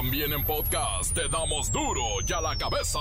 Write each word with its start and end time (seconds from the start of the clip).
También 0.00 0.32
en 0.32 0.42
podcast 0.44 1.12
te 1.12 1.28
damos 1.28 1.70
duro 1.70 2.02
y 2.26 2.32
a 2.32 2.40
la 2.40 2.56
cabeza. 2.56 2.98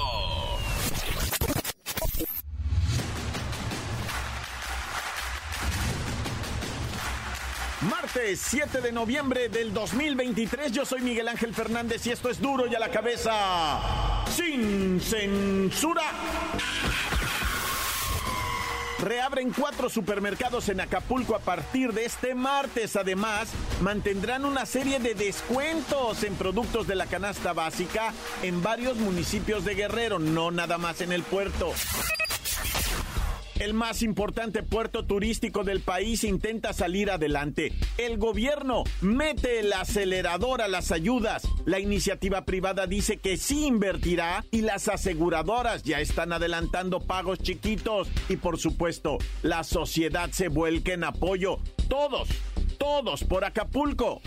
Martes 7.90 8.42
7 8.42 8.82
de 8.82 8.92
noviembre 8.92 9.48
del 9.48 9.74
2023, 9.74 10.74
yo 10.74 10.84
soy 10.84 11.00
Miguel 11.00 11.30
Ángel 11.30 11.54
Fernández 11.54 12.06
y 12.06 12.12
esto 12.12 12.30
es 12.30 12.42
duro 12.42 12.68
y 12.68 12.76
a 12.76 12.80
la 12.80 12.90
cabeza 12.90 14.26
sin 14.36 15.00
censura. 15.00 16.04
Reabren 19.10 19.52
cuatro 19.52 19.90
supermercados 19.90 20.70
en 20.70 20.82
Acapulco 20.82 21.36
a 21.36 21.40
partir 21.40 21.94
de 21.94 22.06
este 22.06 22.36
martes. 22.36 22.96
Además, 22.96 23.50
mantendrán 23.82 24.46
una 24.46 24.68
serie 24.68 25.00
de 25.00 25.16
descuentos 25.16 26.24
en 26.24 26.36
productos 26.36 26.86
de 26.86 26.94
la 26.94 27.08
canasta 27.08 27.54
básica 27.54 28.14
en 28.44 28.62
varios 28.62 28.98
municipios 28.98 29.66
de 29.66 29.74
Guerrero, 29.74 30.20
no 30.20 30.52
nada 30.52 30.78
más 30.78 31.02
en 31.02 31.12
el 31.12 31.24
puerto. 31.24 31.74
El 33.60 33.74
más 33.74 34.04
importante 34.04 34.64
puerto 34.64 35.06
turístico 35.06 35.66
del 35.66 35.82
país 35.82 36.24
intenta 36.24 36.72
salir 36.72 37.12
adelante. 37.12 37.74
El 37.98 38.18
gobierno 38.18 38.86
mete 39.02 39.60
el 39.60 39.74
acelerador 39.74 40.62
a 40.62 40.70
las 40.70 40.94
ayudas. 40.94 41.44
La 41.66 41.78
iniciativa 41.78 42.46
privada 42.46 42.88
dice 42.88 43.18
que 43.18 43.36
sí 43.36 43.66
invertirá 43.66 44.46
y 44.50 44.62
las 44.62 44.88
aseguradoras 44.88 45.84
ya 45.84 46.00
están 46.00 46.32
adelantando 46.32 47.02
pagos 47.02 47.40
chiquitos. 47.40 48.08
Y 48.30 48.38
por 48.38 48.58
supuesto, 48.60 49.18
la 49.42 49.66
sociedad 49.66 50.30
se 50.32 50.48
vuelca 50.48 50.94
en 50.94 51.04
apoyo. 51.04 51.58
Todos, 51.90 52.30
todos 52.78 53.26
por 53.26 53.44
Acapulco. 53.44 54.22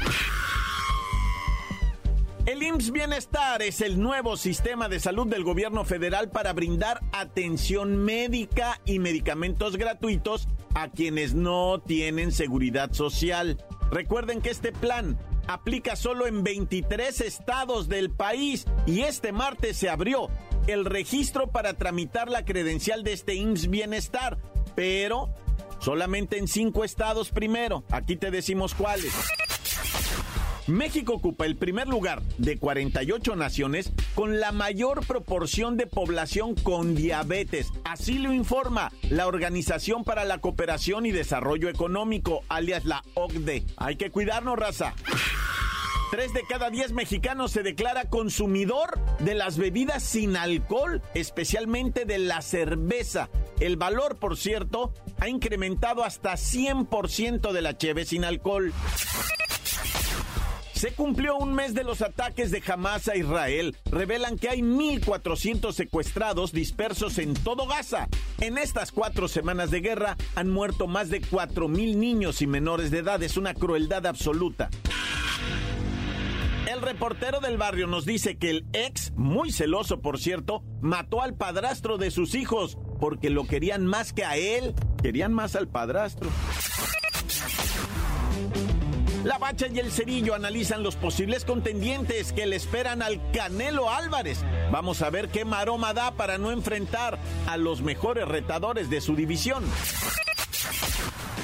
El 2.44 2.60
IMSS 2.60 2.90
Bienestar 2.90 3.62
es 3.62 3.80
el 3.80 4.00
nuevo 4.00 4.36
sistema 4.36 4.88
de 4.88 4.98
salud 4.98 5.28
del 5.28 5.44
gobierno 5.44 5.84
federal 5.84 6.28
para 6.28 6.52
brindar 6.52 7.00
atención 7.12 7.96
médica 7.98 8.80
y 8.84 8.98
medicamentos 8.98 9.76
gratuitos 9.76 10.48
a 10.74 10.88
quienes 10.88 11.34
no 11.34 11.80
tienen 11.80 12.32
seguridad 12.32 12.92
social. 12.92 13.64
Recuerden 13.92 14.42
que 14.42 14.50
este 14.50 14.72
plan 14.72 15.16
aplica 15.46 15.94
solo 15.94 16.26
en 16.26 16.42
23 16.42 17.20
estados 17.20 17.88
del 17.88 18.10
país 18.10 18.66
y 18.86 19.02
este 19.02 19.30
martes 19.30 19.76
se 19.76 19.88
abrió 19.88 20.28
el 20.66 20.84
registro 20.84 21.52
para 21.52 21.74
tramitar 21.74 22.28
la 22.28 22.44
credencial 22.44 23.04
de 23.04 23.12
este 23.12 23.36
IMSS 23.36 23.70
Bienestar, 23.70 24.38
pero 24.74 25.32
solamente 25.78 26.38
en 26.38 26.48
cinco 26.48 26.82
estados 26.82 27.30
primero. 27.30 27.84
Aquí 27.92 28.16
te 28.16 28.32
decimos 28.32 28.74
cuáles. 28.74 29.14
México 30.66 31.14
ocupa 31.14 31.44
el 31.46 31.56
primer 31.56 31.88
lugar 31.88 32.22
de 32.38 32.58
48 32.58 33.36
naciones 33.36 33.92
con 34.14 34.38
la 34.40 34.52
mayor 34.52 35.04
proporción 35.06 35.76
de 35.76 35.86
población 35.86 36.54
con 36.54 36.94
diabetes. 36.94 37.72
Así 37.84 38.18
lo 38.18 38.32
informa 38.32 38.92
la 39.10 39.26
Organización 39.26 40.04
para 40.04 40.24
la 40.24 40.38
Cooperación 40.38 41.06
y 41.06 41.10
Desarrollo 41.10 41.68
Económico, 41.68 42.42
alias 42.48 42.84
la 42.84 43.02
OCDE. 43.14 43.64
Hay 43.76 43.96
que 43.96 44.10
cuidarnos, 44.10 44.58
raza. 44.58 44.94
Tres 46.12 46.34
de 46.34 46.42
cada 46.46 46.68
diez 46.68 46.92
mexicanos 46.92 47.52
se 47.52 47.62
declara 47.62 48.10
consumidor 48.10 49.00
de 49.20 49.34
las 49.34 49.56
bebidas 49.56 50.02
sin 50.02 50.36
alcohol, 50.36 51.00
especialmente 51.14 52.04
de 52.04 52.18
la 52.18 52.42
cerveza. 52.42 53.30
El 53.60 53.78
valor, 53.78 54.16
por 54.16 54.36
cierto, 54.36 54.92
ha 55.18 55.28
incrementado 55.28 56.04
hasta 56.04 56.32
100% 56.34 57.52
de 57.52 57.62
la 57.62 57.78
cheve 57.78 58.04
sin 58.04 58.24
alcohol. 58.24 58.74
Se 60.82 60.94
cumplió 60.94 61.36
un 61.36 61.54
mes 61.54 61.74
de 61.74 61.84
los 61.84 62.02
ataques 62.02 62.50
de 62.50 62.60
Hamas 62.66 63.06
a 63.06 63.14
Israel. 63.14 63.76
Revelan 63.84 64.36
que 64.36 64.48
hay 64.48 64.62
1.400 64.62 65.72
secuestrados 65.72 66.50
dispersos 66.50 67.18
en 67.18 67.34
todo 67.34 67.68
Gaza. 67.68 68.08
En 68.40 68.58
estas 68.58 68.90
cuatro 68.90 69.28
semanas 69.28 69.70
de 69.70 69.80
guerra 69.80 70.16
han 70.34 70.50
muerto 70.50 70.88
más 70.88 71.08
de 71.08 71.22
4.000 71.22 71.94
niños 71.94 72.42
y 72.42 72.48
menores 72.48 72.90
de 72.90 72.98
edad. 72.98 73.22
Es 73.22 73.36
una 73.36 73.54
crueldad 73.54 74.08
absoluta. 74.08 74.70
El 76.68 76.82
reportero 76.82 77.38
del 77.38 77.58
barrio 77.58 77.86
nos 77.86 78.04
dice 78.04 78.36
que 78.36 78.50
el 78.50 78.66
ex, 78.72 79.12
muy 79.12 79.52
celoso 79.52 80.00
por 80.00 80.18
cierto, 80.18 80.64
mató 80.80 81.22
al 81.22 81.34
padrastro 81.34 81.96
de 81.96 82.10
sus 82.10 82.34
hijos 82.34 82.76
porque 82.98 83.30
lo 83.30 83.46
querían 83.46 83.86
más 83.86 84.12
que 84.12 84.24
a 84.24 84.36
él. 84.36 84.74
Querían 85.00 85.32
más 85.32 85.54
al 85.54 85.68
padrastro. 85.68 86.28
La 89.24 89.38
Bacha 89.38 89.68
y 89.68 89.78
el 89.78 89.92
Cerillo 89.92 90.34
analizan 90.34 90.82
los 90.82 90.96
posibles 90.96 91.44
contendientes 91.44 92.32
que 92.32 92.44
le 92.44 92.56
esperan 92.56 93.02
al 93.02 93.20
Canelo 93.30 93.88
Álvarez. 93.88 94.38
Vamos 94.72 95.00
a 95.00 95.10
ver 95.10 95.28
qué 95.28 95.44
maroma 95.44 95.94
da 95.94 96.10
para 96.12 96.38
no 96.38 96.50
enfrentar 96.50 97.18
a 97.46 97.56
los 97.56 97.82
mejores 97.82 98.26
retadores 98.26 98.90
de 98.90 99.00
su 99.00 99.14
división. 99.14 99.64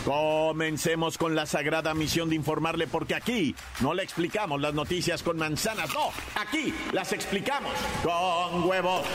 Comencemos 0.04 1.18
con 1.18 1.36
la 1.36 1.46
sagrada 1.46 1.94
misión 1.94 2.30
de 2.30 2.34
informarle 2.34 2.88
porque 2.88 3.14
aquí 3.14 3.54
no 3.80 3.94
le 3.94 4.02
explicamos 4.02 4.60
las 4.60 4.74
noticias 4.74 5.22
con 5.22 5.36
manzanas, 5.36 5.92
no, 5.94 6.10
aquí 6.34 6.74
las 6.92 7.12
explicamos 7.12 7.72
con 8.02 8.64
huevos. 8.64 9.06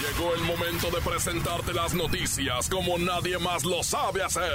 Llegó 0.00 0.34
el 0.34 0.42
momento 0.42 0.90
de 0.90 1.02
presentarte 1.02 1.74
las 1.74 1.94
noticias 1.94 2.68
como 2.68 2.96
nadie 2.96 3.38
más 3.38 3.64
lo 3.64 3.82
sabe 3.82 4.22
hacer. 4.22 4.54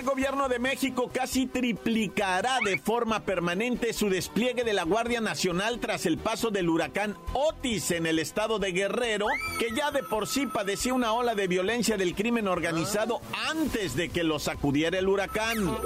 El 0.00 0.06
gobierno 0.06 0.48
de 0.48 0.58
México 0.58 1.10
casi 1.12 1.46
triplicará 1.46 2.56
de 2.64 2.78
forma 2.78 3.20
permanente 3.26 3.92
su 3.92 4.08
despliegue 4.08 4.64
de 4.64 4.72
la 4.72 4.84
Guardia 4.84 5.20
Nacional 5.20 5.78
tras 5.78 6.06
el 6.06 6.16
paso 6.16 6.50
del 6.50 6.70
huracán 6.70 7.18
Otis 7.34 7.90
en 7.90 8.06
el 8.06 8.18
estado 8.18 8.58
de 8.58 8.72
Guerrero, 8.72 9.26
que 9.58 9.74
ya 9.76 9.90
de 9.90 10.02
por 10.02 10.26
sí 10.26 10.46
padecía 10.46 10.94
una 10.94 11.12
ola 11.12 11.34
de 11.34 11.48
violencia 11.48 11.98
del 11.98 12.14
crimen 12.14 12.48
organizado 12.48 13.20
antes 13.50 13.94
de 13.94 14.08
que 14.08 14.24
lo 14.24 14.38
sacudiera 14.38 14.98
el 14.98 15.06
huracán. 15.06 15.76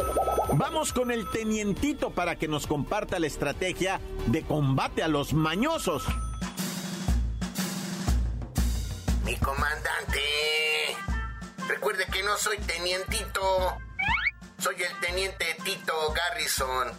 Vamos 0.52 0.92
con 0.92 1.10
el 1.10 1.28
tenientito 1.30 2.10
para 2.10 2.36
que 2.36 2.46
nos 2.46 2.68
comparta 2.68 3.18
la 3.18 3.26
estrategia 3.26 4.00
de 4.26 4.42
combate 4.42 5.02
a 5.02 5.08
los 5.08 5.32
mañosos. 5.32 6.04
Mi 9.24 9.34
comandante, 9.38 10.20
recuerde 11.66 12.06
que 12.12 12.22
no 12.22 12.36
soy 12.36 12.58
tenientito. 12.58 13.40
Soy 14.64 14.82
el 14.82 14.98
teniente 14.98 15.44
Tito 15.62 16.14
Garrison, 16.14 16.90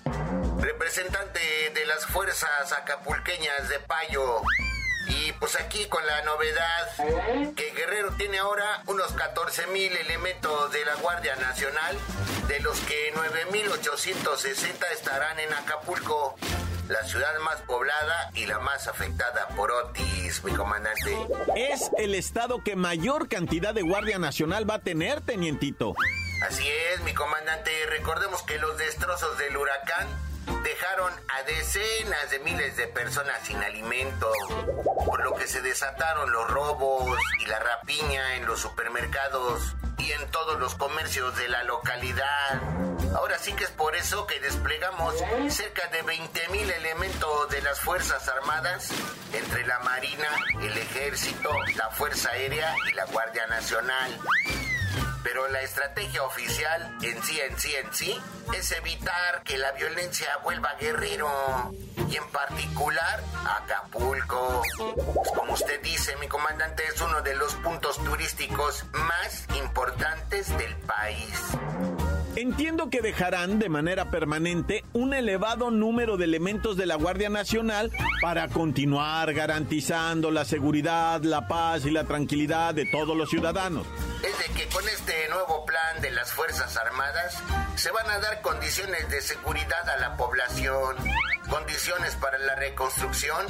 representante 0.59 1.39
de 1.73 1.85
las 1.87 2.05
fuerzas 2.05 2.71
acapulqueñas 2.71 3.69
de 3.69 3.79
Payo. 3.79 4.43
Y 5.07 5.31
pues 5.39 5.59
aquí 5.59 5.85
con 5.85 6.05
la 6.05 6.21
novedad 6.21 7.55
que 7.55 7.71
Guerrero 7.71 8.11
tiene 8.17 8.37
ahora 8.37 8.83
unos 8.85 9.11
14 9.13 9.65
mil 9.65 9.91
elementos 9.97 10.71
de 10.73 10.85
la 10.85 10.93
Guardia 10.97 11.37
Nacional, 11.37 11.97
de 12.47 12.59
los 12.59 12.79
que 12.81 13.11
9.860 13.15 14.91
estarán 14.93 15.39
en 15.39 15.51
Acapulco, 15.51 16.35
la 16.87 17.03
ciudad 17.05 17.33
más 17.43 17.61
poblada 17.63 18.29
y 18.35 18.45
la 18.45 18.59
más 18.59 18.87
afectada 18.87 19.47
por 19.55 19.71
Otis, 19.71 20.43
mi 20.43 20.53
comandante. 20.53 21.17
Es 21.55 21.89
el 21.97 22.13
estado 22.13 22.63
que 22.63 22.75
mayor 22.75 23.27
cantidad 23.27 23.73
de 23.73 23.81
Guardia 23.81 24.19
Nacional 24.19 24.69
va 24.69 24.75
a 24.75 24.79
tener, 24.83 25.21
tenientito. 25.21 25.95
Así 26.47 26.69
es, 26.93 27.01
mi 27.01 27.11
comandante. 27.15 27.71
Recordemos 27.87 28.43
que 28.43 28.59
los 28.59 28.77
destrozos 28.77 29.35
del 29.39 29.57
huracán 29.57 30.07
dejaron 30.63 31.11
a 31.27 31.41
decenas 31.41 32.29
de 32.29 32.37
miles 32.39 32.77
de 32.77 32.87
personas 32.87 33.41
sin 33.43 33.57
alimento, 33.63 34.31
por 35.05 35.23
lo 35.23 35.33
que 35.33 35.47
se 35.47 35.61
desataron 35.61 36.31
los 36.31 36.47
robos 36.51 37.19
y 37.39 37.47
la 37.47 37.57
rapiña 37.57 38.35
en 38.35 38.45
los 38.45 38.59
supermercados 38.59 39.75
y 39.97 40.11
en 40.11 40.29
todos 40.29 40.59
los 40.59 40.75
comercios 40.75 41.35
de 41.35 41.47
la 41.47 41.63
localidad. 41.63 42.61
Ahora 43.15 43.39
sí 43.39 43.53
que 43.53 43.63
es 43.63 43.71
por 43.71 43.95
eso 43.95 44.27
que 44.27 44.39
desplegamos 44.39 45.15
cerca 45.49 45.87
de 45.87 46.03
20 46.03 46.49
mil 46.49 46.69
elementos 46.69 47.49
de 47.49 47.61
las 47.63 47.79
Fuerzas 47.79 48.27
Armadas 48.27 48.91
entre 49.33 49.65
la 49.65 49.79
Marina, 49.79 50.27
el 50.61 50.77
Ejército, 50.77 51.49
la 51.75 51.89
Fuerza 51.89 52.29
Aérea 52.29 52.75
y 52.87 52.93
la 52.93 53.05
Guardia 53.05 53.47
Nacional. 53.47 54.19
Pero 55.25 55.47
la 55.47 55.59
estrategia 55.61 56.21
oficial 56.21 56.97
en 57.01 57.23
sí, 57.23 57.39
en 57.41 57.59
sí, 57.59 57.75
en 57.75 57.93
sí, 57.93 58.21
es 58.55 58.71
evitar 58.73 59.41
que 59.43 59.57
la 59.57 59.71
violencia 59.71 60.27
vuelva 60.43 60.75
guerrero. 60.79 61.27
Y 62.07 62.15
en 62.15 62.29
particular, 62.29 63.23
Acapulco. 63.43 64.61
Como 65.35 65.53
usted 65.53 65.81
dice, 65.81 66.15
mi 66.17 66.27
comandante 66.27 66.83
es 66.85 67.01
uno 67.01 67.23
de 67.23 67.33
los 67.33 67.55
puntos 67.55 67.97
turísticos 68.03 68.85
más 68.93 69.47
importantes 69.57 70.55
del 70.59 70.75
país. 70.77 71.94
Entiendo 72.35 72.89
que 72.89 73.01
dejarán 73.01 73.59
de 73.59 73.69
manera 73.69 74.11
permanente 74.11 74.83
un 74.91 75.13
elevado 75.13 75.71
número 75.71 76.17
de 76.17 76.25
elementos 76.25 76.75
de 76.75 76.85
la 76.85 76.95
Guardia 76.95 77.29
Nacional 77.29 77.93
para 78.21 78.49
continuar 78.49 79.33
garantizando 79.33 80.31
la 80.31 80.43
seguridad, 80.43 81.21
la 81.23 81.47
paz 81.47 81.85
y 81.85 81.91
la 81.91 82.03
tranquilidad 82.03 82.73
de 82.73 82.87
todos 82.87 83.15
los 83.15 83.29
ciudadanos. 83.29 83.87
Es 84.21 84.37
de 84.37 84.53
que 84.53 84.67
con 84.67 84.83
este 84.89 85.29
nuevo 85.29 85.65
plan 85.65 86.01
de 86.01 86.11
las 86.11 86.33
Fuerzas 86.33 86.75
Armadas 86.75 87.41
se 87.75 87.89
van 87.91 88.09
a 88.09 88.19
dar 88.19 88.41
condiciones 88.41 89.09
de 89.09 89.21
seguridad 89.21 89.87
a 89.87 89.97
la 89.97 90.17
población, 90.17 90.97
condiciones 91.49 92.15
para 92.15 92.37
la 92.39 92.55
reconstrucción 92.55 93.45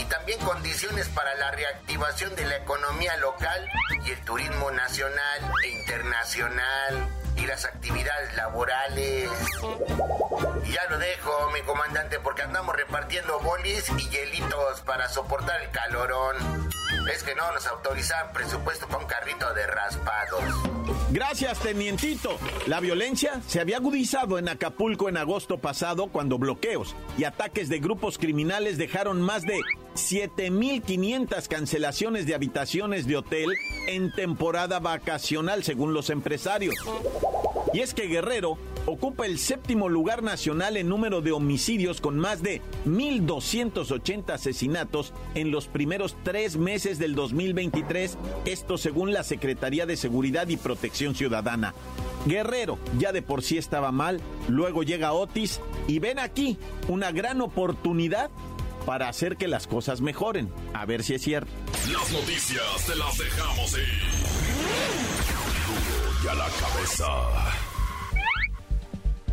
y 0.00 0.04
también 0.06 0.40
condiciones 0.40 1.08
para 1.10 1.32
la 1.36 1.52
reactivación 1.52 2.34
de 2.34 2.44
la 2.44 2.56
economía 2.56 3.16
local 3.18 3.68
y 4.04 4.10
el 4.10 4.20
turismo 4.22 4.72
nacional 4.72 5.52
e 5.62 5.68
internacional 5.68 7.25
las 7.46 7.64
actividades 7.64 8.34
laborales. 8.36 9.30
Y 10.64 10.72
ya 10.72 10.84
lo 10.90 10.98
dejo, 10.98 11.50
mi 11.52 11.60
comandante, 11.62 12.18
porque 12.20 12.42
andamos 12.42 12.76
repartiendo 12.76 13.38
bolis 13.40 13.84
y 13.98 14.08
hielitos 14.10 14.80
para 14.82 15.08
soportar 15.08 15.62
el 15.62 15.70
calorón. 15.70 16.36
Es 17.12 17.22
que 17.22 17.34
no 17.34 17.50
nos 17.52 17.66
autorizan 17.66 18.32
presupuesto 18.32 18.86
para 18.86 18.98
un 18.98 19.06
carrito 19.06 19.52
de 19.54 19.66
raspados. 19.66 20.42
Gracias, 21.10 21.60
tenientito. 21.60 22.38
La 22.66 22.80
violencia 22.80 23.40
se 23.46 23.60
había 23.60 23.76
agudizado 23.76 24.38
en 24.38 24.48
Acapulco 24.48 25.08
en 25.08 25.16
agosto 25.16 25.58
pasado 25.58 26.08
cuando 26.08 26.38
bloqueos 26.38 26.96
y 27.16 27.24
ataques 27.24 27.68
de 27.68 27.78
grupos 27.78 28.18
criminales 28.18 28.76
dejaron 28.76 29.22
más 29.22 29.42
de 29.42 29.60
7.500 29.96 31.48
cancelaciones 31.48 32.26
de 32.26 32.34
habitaciones 32.34 33.06
de 33.06 33.16
hotel 33.16 33.48
en 33.88 34.12
temporada 34.12 34.78
vacacional, 34.78 35.64
según 35.64 35.94
los 35.94 36.10
empresarios. 36.10 36.74
Y 37.72 37.80
es 37.80 37.94
que 37.94 38.06
Guerrero 38.06 38.58
ocupa 38.86 39.26
el 39.26 39.38
séptimo 39.38 39.88
lugar 39.88 40.22
nacional 40.22 40.76
en 40.76 40.88
número 40.88 41.20
de 41.20 41.32
homicidios 41.32 42.00
con 42.00 42.18
más 42.18 42.42
de 42.42 42.62
1.280 42.86 44.30
asesinatos 44.30 45.12
en 45.34 45.50
los 45.50 45.66
primeros 45.66 46.16
tres 46.22 46.56
meses 46.56 46.98
del 46.98 47.14
2023, 47.14 48.16
esto 48.44 48.78
según 48.78 49.12
la 49.12 49.24
Secretaría 49.24 49.86
de 49.86 49.96
Seguridad 49.96 50.48
y 50.48 50.56
Protección 50.56 51.14
Ciudadana. 51.14 51.74
Guerrero 52.26 52.78
ya 52.98 53.12
de 53.12 53.22
por 53.22 53.42
sí 53.42 53.58
estaba 53.58 53.92
mal, 53.92 54.20
luego 54.48 54.82
llega 54.82 55.12
Otis 55.12 55.60
y 55.88 55.98
ven 55.98 56.18
aquí 56.18 56.56
una 56.88 57.12
gran 57.12 57.40
oportunidad 57.40 58.30
para 58.86 59.08
hacer 59.08 59.36
que 59.36 59.48
las 59.48 59.66
cosas 59.66 60.00
mejoren. 60.00 60.50
A 60.72 60.86
ver 60.86 61.02
si 61.02 61.14
es 61.14 61.22
cierto. 61.22 61.50
Las 61.92 62.10
noticias 62.12 62.86
te 62.86 62.96
las 62.96 63.18
dejamos 63.18 63.72
ir. 63.76 64.02
y 66.24 66.28
a 66.28 66.34
la 66.34 66.48
cabeza. 66.48 67.65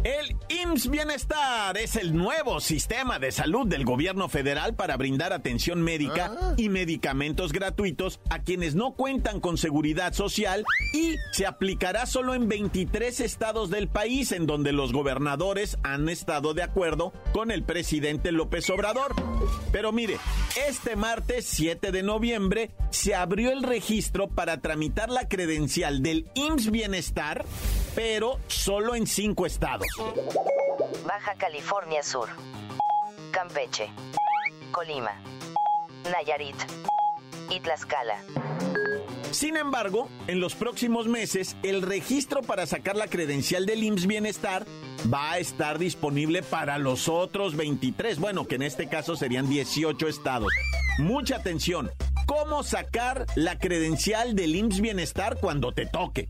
El 0.04 0.36
IMSS 0.50 0.90
Bienestar 0.90 1.78
es 1.78 1.96
el 1.96 2.14
nuevo 2.14 2.60
sistema 2.60 3.20
de 3.20 3.32
salud 3.32 3.66
del 3.66 3.86
gobierno 3.86 4.28
federal 4.28 4.76
para 4.76 4.98
brindar 4.98 5.32
atención 5.32 5.82
médica 5.82 6.36
ah. 6.38 6.54
y 6.58 6.68
medicamentos 6.68 7.54
gratuitos 7.54 8.20
a 8.30 8.40
quienes 8.40 8.76
no 8.76 8.96
cuentan 8.96 9.40
con 9.40 9.58
seguridad 9.58 10.12
social 10.14 10.66
y 10.94 11.16
se 11.32 11.46
aplicará 11.46 12.06
solo 12.06 12.34
en 12.34 12.50
23 12.50 13.18
estados 13.22 13.70
del 13.70 13.88
país 13.88 14.34
en 14.34 14.46
donde 14.46 14.74
los 14.74 14.92
gobernadores 14.92 15.78
han 15.84 16.10
estado 16.10 16.54
de 16.54 16.64
acuerdo 16.64 17.14
con 17.32 17.50
el 17.50 17.64
presidente 17.64 18.34
López 18.34 18.70
Obrador. 18.70 19.16
Pero 19.72 19.94
mire, 19.94 20.18
este 20.68 20.98
martes 20.98 21.46
7 21.46 21.94
de 21.94 22.04
noviembre 22.04 22.72
se 22.90 23.16
abrió 23.16 23.52
el 23.52 23.64
registro 23.64 24.28
para 24.28 24.60
tramitar 24.60 25.10
la 25.10 25.30
credencial 25.30 26.04
del 26.04 26.30
IMSS 26.36 26.72
Bienestar, 26.72 27.46
pero 27.96 28.40
solo 28.48 28.96
en 28.96 29.08
cinco 29.08 29.46
estados. 29.46 29.88
Baja 31.06 31.36
California 31.36 32.02
Sur, 32.04 32.30
Campeche, 33.32 33.90
Colima, 34.72 35.14
Nayarit 36.12 36.56
y 37.50 37.60
Tlaxcala. 37.60 38.18
Sin 39.32 39.58
embargo, 39.58 40.10
en 40.28 40.40
los 40.40 40.54
próximos 40.54 41.08
meses, 41.08 41.58
el 41.64 41.82
registro 41.82 42.42
para 42.42 42.68
sacar 42.68 42.96
la 42.96 43.08
credencial 43.08 43.66
del 43.66 43.84
IMSS 43.84 44.06
Bienestar 44.06 44.66
va 45.12 45.32
a 45.32 45.40
estar 45.40 45.80
disponible 45.80 46.44
para 46.44 46.78
los 46.78 47.10
otros 47.10 47.56
23, 47.56 48.20
bueno, 48.20 48.46
que 48.46 48.56
en 48.56 48.62
este 48.62 48.88
caso 48.88 49.16
serían 49.16 49.50
18 49.50 50.08
estados. 50.08 50.54
Mucha 51.00 51.38
atención, 51.38 51.90
¿cómo 52.28 52.62
sacar 52.62 53.26
la 53.36 53.58
credencial 53.58 54.36
del 54.36 54.56
IMSS 54.56 54.82
Bienestar 54.82 55.38
cuando 55.42 55.72
te 55.72 55.88
toque? 55.88 56.30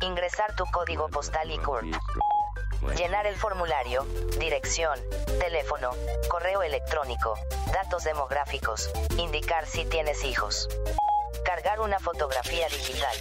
Ingresar 0.00 0.56
tu 0.56 0.64
código 0.66 1.08
postal 1.08 1.48
y 1.50 1.58
CURP. 1.58 1.94
Llenar 2.96 3.26
el 3.26 3.36
formulario, 3.36 4.06
dirección, 4.38 4.98
teléfono, 5.40 5.90
correo 6.28 6.62
electrónico, 6.62 7.34
datos 7.72 8.04
demográficos, 8.04 8.90
indicar 9.16 9.66
si 9.66 9.84
tienes 9.84 10.24
hijos. 10.24 10.68
Cargar 11.44 11.80
una 11.80 11.98
fotografía 11.98 12.68
digital. 12.68 13.16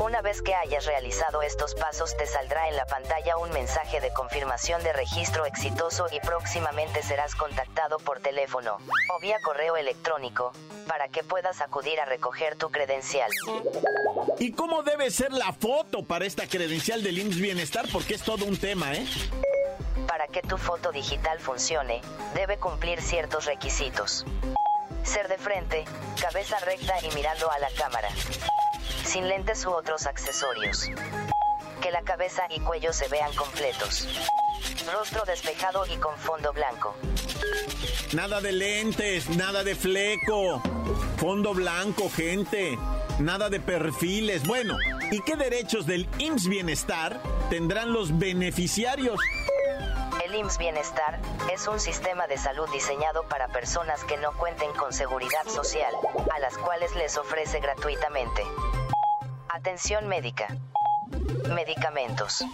Una 0.00 0.22
vez 0.22 0.42
que 0.42 0.54
hayas 0.54 0.86
realizado 0.86 1.42
estos 1.42 1.74
pasos 1.74 2.16
te 2.16 2.24
saldrá 2.24 2.68
en 2.68 2.76
la 2.76 2.86
pantalla 2.86 3.36
un 3.36 3.50
mensaje 3.50 4.00
de 4.00 4.12
confirmación 4.12 4.80
de 4.84 4.92
registro 4.92 5.44
exitoso 5.44 6.06
y 6.12 6.20
próximamente 6.20 7.02
serás 7.02 7.34
contactado 7.34 7.98
por 7.98 8.20
teléfono 8.20 8.76
o 8.76 9.20
vía 9.20 9.38
correo 9.42 9.76
electrónico 9.76 10.52
para 10.86 11.08
que 11.08 11.24
puedas 11.24 11.60
acudir 11.60 11.98
a 11.98 12.04
recoger 12.04 12.56
tu 12.56 12.70
credencial. 12.70 13.28
¿Y 14.38 14.52
cómo 14.52 14.84
debe 14.84 15.10
ser 15.10 15.32
la 15.32 15.52
foto 15.52 16.04
para 16.04 16.26
esta 16.26 16.46
credencial 16.46 17.02
del 17.02 17.18
IMSS 17.18 17.40
Bienestar? 17.40 17.86
Porque 17.92 18.14
es 18.14 18.22
todo 18.22 18.44
un 18.44 18.56
tema, 18.56 18.94
¿eh? 18.94 19.04
Para 20.06 20.28
que 20.28 20.42
tu 20.42 20.58
foto 20.58 20.92
digital 20.92 21.40
funcione, 21.40 22.02
debe 22.34 22.56
cumplir 22.56 23.02
ciertos 23.02 23.46
requisitos. 23.46 24.24
Ser 25.02 25.26
de 25.26 25.38
frente, 25.38 25.84
cabeza 26.20 26.58
recta 26.60 26.94
y 27.04 27.10
mirando 27.16 27.50
a 27.50 27.58
la 27.58 27.70
cámara 27.70 28.08
sin 29.08 29.26
lentes 29.26 29.64
u 29.64 29.70
otros 29.70 30.06
accesorios. 30.06 30.90
Que 31.80 31.90
la 31.90 32.02
cabeza 32.02 32.42
y 32.50 32.60
cuello 32.60 32.92
se 32.92 33.08
vean 33.08 33.34
completos. 33.34 34.06
Rostro 34.92 35.24
despejado 35.24 35.86
y 35.86 35.96
con 35.96 36.14
fondo 36.18 36.52
blanco. 36.52 36.94
Nada 38.12 38.42
de 38.42 38.52
lentes, 38.52 39.30
nada 39.30 39.64
de 39.64 39.74
fleco. 39.74 40.60
Fondo 41.16 41.54
blanco, 41.54 42.10
gente. 42.10 42.78
Nada 43.18 43.48
de 43.48 43.60
perfiles. 43.60 44.46
Bueno, 44.46 44.76
¿y 45.10 45.20
qué 45.22 45.36
derechos 45.36 45.86
del 45.86 46.06
IMSS 46.18 46.48
Bienestar 46.48 47.22
tendrán 47.48 47.94
los 47.94 48.18
beneficiarios? 48.18 49.18
El 50.22 50.34
IMSS 50.34 50.58
Bienestar 50.58 51.18
es 51.50 51.66
un 51.66 51.80
sistema 51.80 52.26
de 52.26 52.36
salud 52.36 52.68
diseñado 52.72 53.26
para 53.28 53.48
personas 53.48 54.04
que 54.04 54.18
no 54.18 54.32
cuenten 54.32 54.70
con 54.74 54.92
seguridad 54.92 55.46
social, 55.46 55.94
a 56.34 56.38
las 56.40 56.58
cuales 56.58 56.94
les 56.94 57.16
ofrece 57.16 57.60
gratuitamente 57.60 58.44
Atención 59.58 60.06
médica. 60.06 60.56
Medicamentos. 61.52 62.44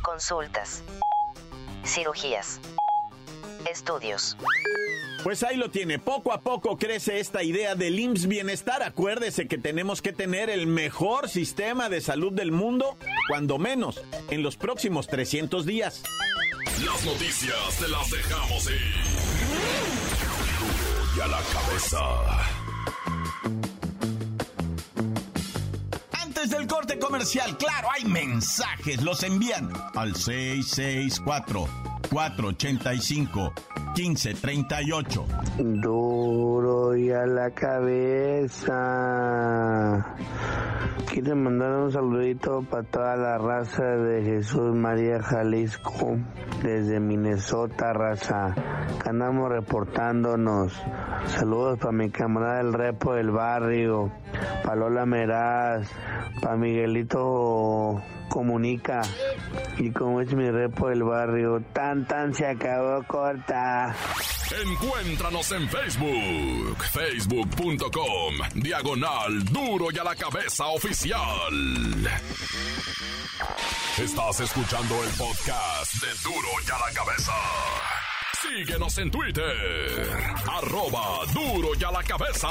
Consultas. 0.00 0.84
Cirugías. 1.84 2.60
Estudios. 3.68 4.36
Pues 5.24 5.42
ahí 5.42 5.56
lo 5.56 5.72
tiene. 5.72 5.98
Poco 5.98 6.32
a 6.32 6.40
poco 6.40 6.78
crece 6.78 7.18
esta 7.18 7.42
idea 7.42 7.74
del 7.74 7.98
IMSS 7.98 8.28
Bienestar. 8.28 8.84
Acuérdese 8.84 9.48
que 9.48 9.58
tenemos 9.58 10.02
que 10.02 10.12
tener 10.12 10.50
el 10.50 10.68
mejor 10.68 11.28
sistema 11.28 11.88
de 11.88 12.00
salud 12.00 12.32
del 12.32 12.52
mundo, 12.52 12.96
cuando 13.28 13.58
menos, 13.58 14.00
en 14.30 14.44
los 14.44 14.56
próximos 14.56 15.08
300 15.08 15.66
días. 15.66 16.04
Las 16.84 17.04
noticias 17.04 17.76
te 17.80 17.88
las 17.88 18.08
dejamos 18.08 18.70
ir. 18.70 18.94
Y 21.16 21.20
a 21.20 21.26
la 21.26 21.40
cabeza. 21.52 22.63
Claro, 27.58 27.88
hay 27.94 28.04
mensajes, 28.04 29.00
los 29.02 29.22
envían 29.22 29.70
al 29.94 30.16
664 30.16 31.68
485 32.10 33.52
1538. 33.96 35.26
Duro 35.58 36.96
y 36.96 37.12
a 37.12 37.24
la 37.26 37.50
cabeza. 37.52 38.74
Quiero 41.02 41.34
mandar 41.34 41.72
un 41.72 41.92
saludito 41.92 42.62
para 42.70 42.84
toda 42.84 43.16
la 43.16 43.36
raza 43.36 43.84
de 43.84 44.22
Jesús 44.22 44.74
María 44.74 45.20
Jalisco, 45.20 46.16
desde 46.62 47.00
Minnesota, 47.00 47.92
raza. 47.92 48.54
andamos 49.04 49.50
reportándonos. 49.50 50.72
Saludos 51.26 51.78
para 51.80 51.92
mi 51.92 52.10
camarada 52.10 52.58
del 52.58 52.72
repo 52.72 53.14
del 53.14 53.32
barrio, 53.32 54.12
para 54.62 54.76
Lola 54.76 55.04
Meraz, 55.04 55.90
para 56.40 56.56
Miguelito 56.56 58.00
Comunica. 58.28 59.02
Y 59.78 59.90
como 59.90 60.20
es 60.20 60.32
mi 60.34 60.50
repo 60.50 60.88
del 60.88 61.02
barrio, 61.02 61.60
tan 61.72 62.06
tan 62.06 62.34
se 62.34 62.46
acabó 62.46 63.02
corta. 63.06 63.94
Encuéntranos 64.62 65.50
en 65.52 65.68
Facebook, 65.68 66.76
facebook.com, 66.92 68.34
diagonal 68.54 69.44
duro 69.46 69.86
y 69.92 69.98
a 69.98 70.04
la 70.04 70.14
cabeza 70.14 70.66
oficial. 70.66 72.08
Estás 73.98 74.40
escuchando 74.40 75.02
el 75.02 75.10
podcast 75.10 75.94
de 76.02 76.08
duro 76.22 76.48
y 76.66 76.70
a 76.70 76.78
la 76.78 76.92
cabeza. 76.94 77.32
Síguenos 78.42 78.98
en 78.98 79.10
Twitter, 79.10 80.18
arroba 80.46 81.24
duro 81.32 81.70
y 81.78 81.84
a 81.84 81.90
la 81.90 82.02
cabeza. 82.02 82.48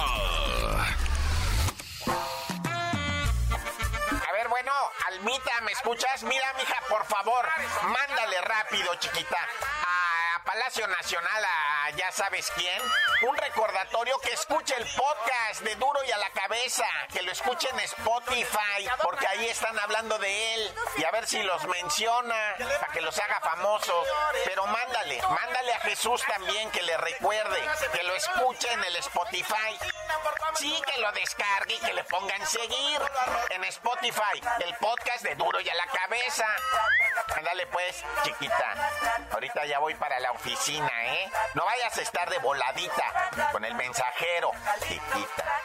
Almita, 5.08 5.62
¿me 5.62 5.72
escuchas? 5.74 6.24
Mira, 6.24 6.54
mija, 6.54 6.76
por 6.88 7.06
favor, 7.06 7.48
mándale 7.84 8.42
rápido, 8.42 8.96
chiquita. 8.96 9.38
A 9.86 10.42
Palacio 10.46 10.88
Nacional, 10.88 11.46
a 11.46 11.90
ya 11.92 12.12
sabes 12.12 12.50
quién. 12.56 12.82
Un 13.28 13.36
recordatorio 13.36 14.18
que 14.20 14.32
escuche 14.32 14.74
el 14.78 14.88
podcast 14.96 15.62
de 15.62 15.76
Duro 15.76 16.02
y 16.06 16.12
a 16.12 16.18
la 16.18 16.30
Cabeza. 16.30 16.86
Que 17.12 17.22
lo 17.24 17.32
escuche 17.32 17.68
en 17.70 17.80
Spotify, 17.82 18.88
porque 19.02 19.28
ahí 19.28 19.48
están 19.48 19.78
hablando 19.80 20.18
de 20.18 20.56
él. 20.56 20.74
Y 20.98 21.04
a 21.04 21.12
ver 21.12 21.28
si 21.28 21.44
los 21.44 21.66
menciona, 21.68 22.56
para 22.80 22.94
que 22.94 23.02
los 23.02 23.18
haga 23.20 23.42
famosos. 23.42 24.08
Pero 24.46 24.66
mándale, 24.68 25.22
mándale 25.22 25.74
a 25.74 25.80
Jesús 25.82 26.24
también 26.26 26.72
que 26.72 26.84
le 26.84 26.96
recuerde, 26.98 27.62
que 27.92 28.04
lo 28.04 28.16
escuche 28.16 28.72
en 28.72 28.84
el 28.86 28.96
Spotify. 28.98 29.78
Sí, 30.56 30.82
que 30.86 31.02
lo 31.02 31.12
descargue 31.12 31.76
y 31.76 31.80
que 31.80 31.94
le 31.94 32.04
pongan 32.06 32.46
seguir 32.46 33.02
en 33.50 33.64
Spotify. 33.66 34.42
El 34.60 34.76
podcast 34.76 35.24
de 35.24 35.36
Duro 35.36 35.60
y 35.60 35.70
a 35.70 35.74
la 35.76 35.88
Cabeza. 35.88 36.46
Ándale 37.36 37.66
pues, 37.68 38.04
chiquita. 38.24 38.92
Ahorita 39.32 39.66
ya 39.66 39.80
voy 39.80 39.96
para 39.96 40.20
la 40.20 40.32
oficina, 40.32 40.92
¿eh? 41.06 41.32
No 41.56 41.66
vayas 41.66 41.98
a 41.98 42.02
estar 42.02 42.30
de 42.30 42.38
voladita 42.40 43.32
con 43.52 43.66
el 43.66 43.74
mensajero. 43.76 44.52
Chiquita. 44.88 45.62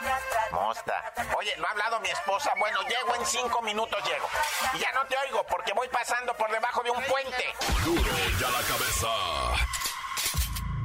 Mosta. 0.51 1.13
Oye, 1.37 1.55
¿no 1.59 1.67
ha 1.67 1.71
hablado 1.71 2.01
mi 2.01 2.09
esposa? 2.09 2.53
Bueno, 2.59 2.81
llego 2.83 3.15
en 3.15 3.27
cinco 3.27 3.63
minutos, 3.63 4.03
llego. 4.05 4.29
Y 4.75 4.79
ya 4.79 4.91
no 4.93 5.05
te 5.07 5.17
oigo 5.19 5.45
porque 5.45 5.73
voy 5.75 5.89
pasando 5.89 6.35
por 6.35 6.51
debajo 6.51 6.83
de 6.83 6.91
un 6.91 7.03
puente. 7.05 7.55
Duro 7.85 8.11
y 8.41 8.45
a 8.45 8.49
la 8.51 8.63
Cabeza. 8.63 9.28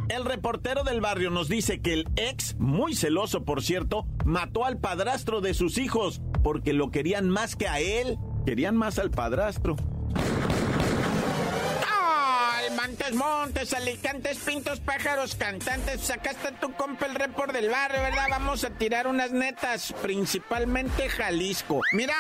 El 0.10 0.26
reportero 0.26 0.84
del 0.84 1.02
barrio 1.02 1.30
nos 1.30 1.48
dice 1.48 1.82
que 1.82 1.94
el 1.94 2.08
ex, 2.16 2.56
muy 2.60 2.96
celoso 2.96 3.44
por 3.46 3.64
cierto, 3.64 4.06
mató 4.26 4.66
al 4.66 4.78
padrastro 4.78 5.42
de 5.42 5.54
sus 5.54 5.78
hijos 5.78 6.22
porque 6.44 6.74
lo 6.74 6.92
querían 6.92 7.30
más 7.30 7.56
que 7.56 7.68
a 7.68 7.80
él. 7.80 8.18
Querían 8.46 8.76
más 8.76 9.00
al 9.00 9.12
padrastro. 9.12 9.76
Montes, 12.94 13.16
Montes, 13.16 13.74
Alicantes, 13.74 14.38
Pintos, 14.38 14.80
Pájaros, 14.80 15.34
Cantantes. 15.34 16.00
Sacaste 16.00 16.52
tu 16.62 16.72
compa 16.74 17.08
el 17.08 17.16
report 17.16 17.52
del 17.52 17.68
barrio, 17.68 18.04
¿verdad? 18.04 18.28
Vamos 18.30 18.64
a 18.64 18.70
tirar 18.70 19.08
unas 19.08 19.32
netas, 19.32 19.96
principalmente 20.04 21.10
Jalisco. 21.10 21.82
Mira, 21.94 22.14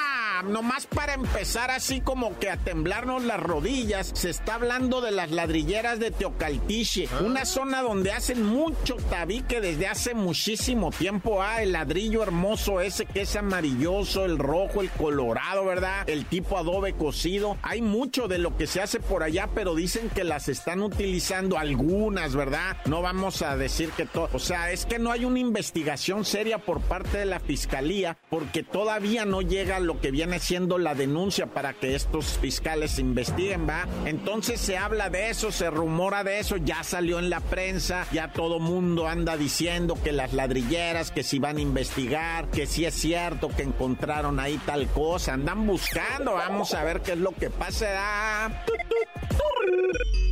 nomás 0.45 0.87
para 0.87 1.13
empezar 1.13 1.69
así 1.69 2.01
como 2.01 2.39
que 2.39 2.49
a 2.49 2.57
temblarnos 2.57 3.23
las 3.23 3.39
rodillas, 3.39 4.11
se 4.15 4.31
está 4.31 4.55
hablando 4.55 4.99
de 5.01 5.11
las 5.11 5.29
ladrilleras 5.29 5.99
de 5.99 6.09
Teocaltiche, 6.09 7.07
ah. 7.11 7.21
una 7.23 7.45
zona 7.45 7.83
donde 7.83 8.11
hacen 8.11 8.43
mucho 8.43 8.95
tabique 8.95 9.61
desde 9.61 9.87
hace 9.87 10.15
muchísimo 10.15 10.89
tiempo. 10.89 11.43
Ah, 11.43 11.61
el 11.61 11.73
ladrillo 11.73 12.23
hermoso 12.23 12.81
ese 12.81 13.05
que 13.05 13.21
es 13.21 13.35
amarilloso, 13.35 14.25
el 14.25 14.39
rojo, 14.39 14.81
el 14.81 14.89
colorado, 14.89 15.65
¿verdad? 15.65 16.09
El 16.09 16.25
tipo 16.25 16.57
adobe 16.57 16.93
cocido. 16.93 17.57
Hay 17.61 17.83
mucho 17.83 18.27
de 18.27 18.39
lo 18.39 18.57
que 18.57 18.65
se 18.65 18.81
hace 18.81 18.99
por 18.99 19.21
allá, 19.21 19.49
pero 19.53 19.75
dicen 19.75 20.09
que 20.09 20.23
las 20.23 20.49
están 20.63 20.81
utilizando 20.81 21.57
algunas, 21.57 22.37
¿verdad? 22.37 22.77
No 22.85 23.01
vamos 23.01 23.41
a 23.41 23.57
decir 23.57 23.89
que 23.89 24.05
todo. 24.05 24.29
O 24.31 24.39
sea, 24.39 24.71
es 24.71 24.85
que 24.85 24.97
no 24.97 25.11
hay 25.11 25.25
una 25.25 25.39
investigación 25.39 26.23
seria 26.23 26.57
por 26.57 26.79
parte 26.79 27.17
de 27.17 27.25
la 27.25 27.41
fiscalía 27.41 28.17
porque 28.29 28.63
todavía 28.63 29.25
no 29.25 29.41
llega 29.41 29.81
lo 29.81 29.99
que 29.99 30.09
viene 30.09 30.39
siendo 30.39 30.77
la 30.77 30.95
denuncia 30.95 31.47
para 31.47 31.73
que 31.73 31.95
estos 31.95 32.37
fiscales 32.37 32.97
investiguen, 32.97 33.67
¿va? 33.67 33.85
Entonces 34.05 34.61
se 34.61 34.77
habla 34.77 35.09
de 35.09 35.31
eso, 35.31 35.51
se 35.51 35.69
rumora 35.69 36.23
de 36.23 36.39
eso, 36.39 36.55
ya 36.55 36.81
salió 36.81 37.19
en 37.19 37.29
la 37.29 37.41
prensa, 37.41 38.07
ya 38.13 38.31
todo 38.31 38.61
mundo 38.61 39.09
anda 39.09 39.35
diciendo 39.35 39.97
que 40.01 40.13
las 40.13 40.31
ladrilleras, 40.31 41.11
que 41.11 41.23
si 41.23 41.39
van 41.39 41.57
a 41.57 41.61
investigar, 41.61 42.49
que 42.51 42.67
si 42.67 42.85
es 42.85 42.93
cierto 42.93 43.49
que 43.49 43.63
encontraron 43.63 44.39
ahí 44.39 44.57
tal 44.65 44.87
cosa, 44.87 45.33
andan 45.33 45.67
buscando, 45.67 46.35
vamos 46.35 46.73
a 46.73 46.85
ver 46.85 47.01
qué 47.01 47.11
es 47.11 47.17
lo 47.17 47.33
que 47.33 47.49
pasa. 47.49 48.63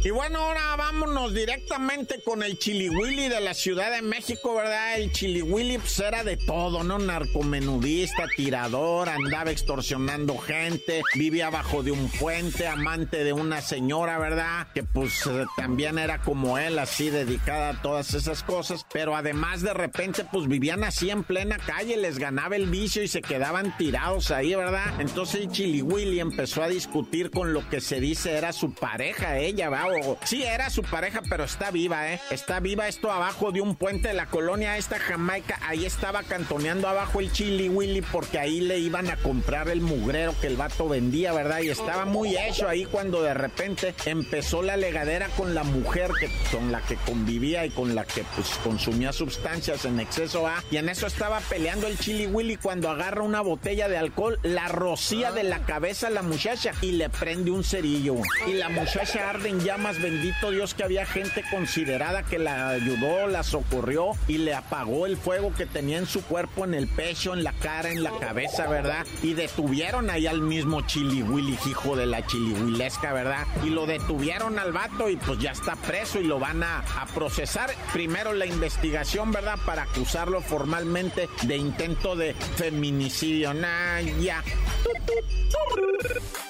Y 0.04 0.10
ahora 0.22 0.76
vámonos 0.76 1.34
directamente 1.34 2.22
con 2.24 2.44
el 2.44 2.58
Chili 2.60 2.90
Willy 2.90 3.28
de 3.28 3.42
la 3.42 3.56
Ciudad 3.56 3.92
de 3.92 4.04
México, 4.04 4.54
¿verdad? 4.54 4.98
El 4.98 5.12
Chili 5.12 5.42
Willy 5.42 5.80
pues, 5.80 6.00
era 6.00 6.24
de 6.24 6.38
todo, 6.38 6.84
¿no? 6.84 7.00
Narcomenudista, 7.00 8.28
tirador, 8.36 9.10
andaba 9.10 9.50
extorsionando 9.50 10.38
gente, 10.38 11.02
vivía 11.16 11.48
abajo 11.48 11.82
de 11.82 11.92
un 11.92 12.08
puente, 12.08 12.68
amante 12.68 13.24
de 13.24 13.34
una 13.34 13.62
señora, 13.62 14.20
¿verdad? 14.20 14.68
Que 14.76 14.84
pues 14.84 15.26
eh, 15.26 15.46
también 15.58 15.98
era 15.98 16.22
como 16.22 16.60
él, 16.60 16.78
así 16.78 17.10
dedicada 17.10 17.70
a 17.70 17.82
todas 17.82 18.14
esas 18.14 18.44
cosas, 18.44 18.86
pero 18.94 19.16
además 19.16 19.62
de 19.62 19.74
repente 19.74 20.24
pues 20.32 20.48
vivían 20.48 20.84
así 20.84 21.10
en 21.10 21.24
plena 21.24 21.58
calle, 21.58 21.98
les 21.98 22.20
ganaba 22.20 22.56
el 22.56 22.68
vicio 22.68 23.02
y 23.02 23.08
se 23.08 23.24
quedaban 23.24 23.76
tirados 23.76 24.30
ahí, 24.30 24.54
¿verdad? 24.54 25.02
Entonces 25.02 25.42
el 25.42 25.52
Chili 25.52 25.82
Willy 25.82 26.20
empezó 26.20 26.62
a 26.62 26.70
discutir 26.70 27.32
con 27.32 27.54
lo 27.54 27.68
que 27.70 27.82
se 27.82 28.00
dice 28.00 28.34
era 28.34 28.54
su 28.54 28.74
pareja, 28.74 29.40
ella, 29.40 29.70
¿verdad? 29.70 30.11
Sí, 30.24 30.44
era 30.44 30.70
su 30.70 30.84
pareja, 30.84 31.22
pero 31.30 31.44
está 31.44 31.72
viva, 31.72 32.12
¿eh? 32.12 32.20
Está 32.30 32.60
viva 32.60 32.88
esto 32.88 33.12
abajo 33.12 33.52
de 33.52 33.62
un 33.62 33.76
puente 33.76 34.10
de 34.10 34.14
la 34.14 34.26
colonia 34.28 34.78
esta 34.78 35.00
Jamaica. 35.00 35.60
Ahí 35.62 35.86
estaba 35.86 36.24
cantoneando 36.24 36.88
abajo 36.88 37.20
el 37.20 37.32
Chili 37.32 37.70
Willy 37.70 38.02
porque 38.02 38.40
ahí 38.40 38.62
le 38.62 38.80
iban 38.80 39.10
a 39.10 39.18
comprar 39.18 39.70
el 39.70 39.82
mugrero 39.82 40.34
que 40.40 40.48
el 40.48 40.58
vato 40.58 40.88
vendía, 40.88 41.34
¿verdad? 41.34 41.62
Y 41.62 41.70
estaba 41.70 42.06
muy 42.06 42.38
hecho 42.38 42.68
ahí 42.68 42.86
cuando 42.86 43.22
de 43.22 43.34
repente 43.34 43.94
empezó 44.06 44.62
la 44.62 44.78
legadera 44.78 45.28
con 45.30 45.54
la 45.54 45.64
mujer 45.64 46.12
que, 46.20 46.30
con 46.52 46.72
la 46.72 46.82
que 46.82 46.96
convivía 46.96 47.66
y 47.66 47.70
con 47.70 47.96
la 47.96 48.06
que 48.06 48.24
pues 48.36 48.50
consumía 48.64 49.14
sustancias 49.14 49.86
en 49.86 50.00
exceso 50.00 50.48
A. 50.48 50.64
Y 50.72 50.78
en 50.78 50.90
eso 50.90 51.08
estaba 51.08 51.40
peleando 51.42 51.88
el 51.88 51.98
Chili 51.98 52.28
Willy 52.28 52.58
cuando 52.58 52.90
agarra 52.90 53.24
una 53.24 53.42
botella 53.42 53.88
de 53.88 53.98
alcohol, 53.98 54.40
la 54.44 54.68
rocía 54.68 55.32
de 55.32 55.44
la 55.44 55.60
cabeza 55.60 56.08
a 56.08 56.10
la 56.12 56.22
muchacha 56.22 56.74
y 56.82 56.94
le 56.94 57.10
prende 57.10 57.52
un 57.52 57.64
cerillo. 57.64 58.16
Y 58.48 58.54
la 58.54 58.70
muchacha 58.70 59.30
arde 59.30 59.50
en 59.50 59.60
llamas 59.60 60.01
bendito 60.02 60.52
Dios 60.52 60.74
que 60.74 60.84
había 60.84 61.06
gente 61.06 61.44
considerada 61.50 62.24
que 62.24 62.40
la 62.40 62.70
ayudó, 62.70 63.28
la 63.28 63.44
socorrió 63.44 64.12
y 64.28 64.38
le 64.38 64.54
apagó 64.54 65.06
el 65.06 65.18
fuego 65.18 65.54
que 65.54 65.66
tenía 65.66 65.98
en 65.98 66.08
su 66.08 66.24
cuerpo, 66.24 66.66
en 66.66 66.74
el 66.74 66.88
pecho, 66.88 67.34
en 67.34 67.44
la 67.44 67.54
cara, 67.54 67.90
en 67.90 68.04
la 68.04 68.12
cabeza, 68.20 68.68
¿verdad? 68.68 69.06
Y 69.22 69.34
detuvieron 69.34 70.10
ahí 70.10 70.28
al 70.28 70.42
mismo 70.42 70.82
Chili 70.88 71.24
Willy, 71.24 71.58
hijo 71.66 71.96
de 71.96 72.06
la 72.06 72.26
chilihuilesca, 72.26 73.14
¿verdad? 73.14 73.46
Y 73.64 73.70
lo 73.70 73.86
detuvieron 73.86 74.60
al 74.60 74.72
vato 74.72 75.10
y 75.10 75.18
pues 75.18 75.40
ya 75.40 75.52
está 75.52 75.76
preso 75.76 76.20
y 76.20 76.24
lo 76.24 76.40
van 76.40 76.64
a, 76.64 76.84
procesar. 77.14 77.72
Primero 77.92 78.34
la 78.34 78.46
investigación, 78.46 79.32
¿verdad? 79.32 79.58
Para 79.66 79.84
acusarlo 79.84 80.42
formalmente 80.42 81.28
de 81.44 81.58
intento 81.58 82.16
de 82.16 82.34
feminicidio. 82.34 83.54
Nah, 83.54 84.00
ya. 84.22 84.44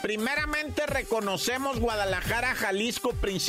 Primeramente 0.02 0.86
reconocemos 0.86 1.80
Guadalajara, 1.80 2.56
Jalisco, 2.56 3.14
principalmente 3.14 3.41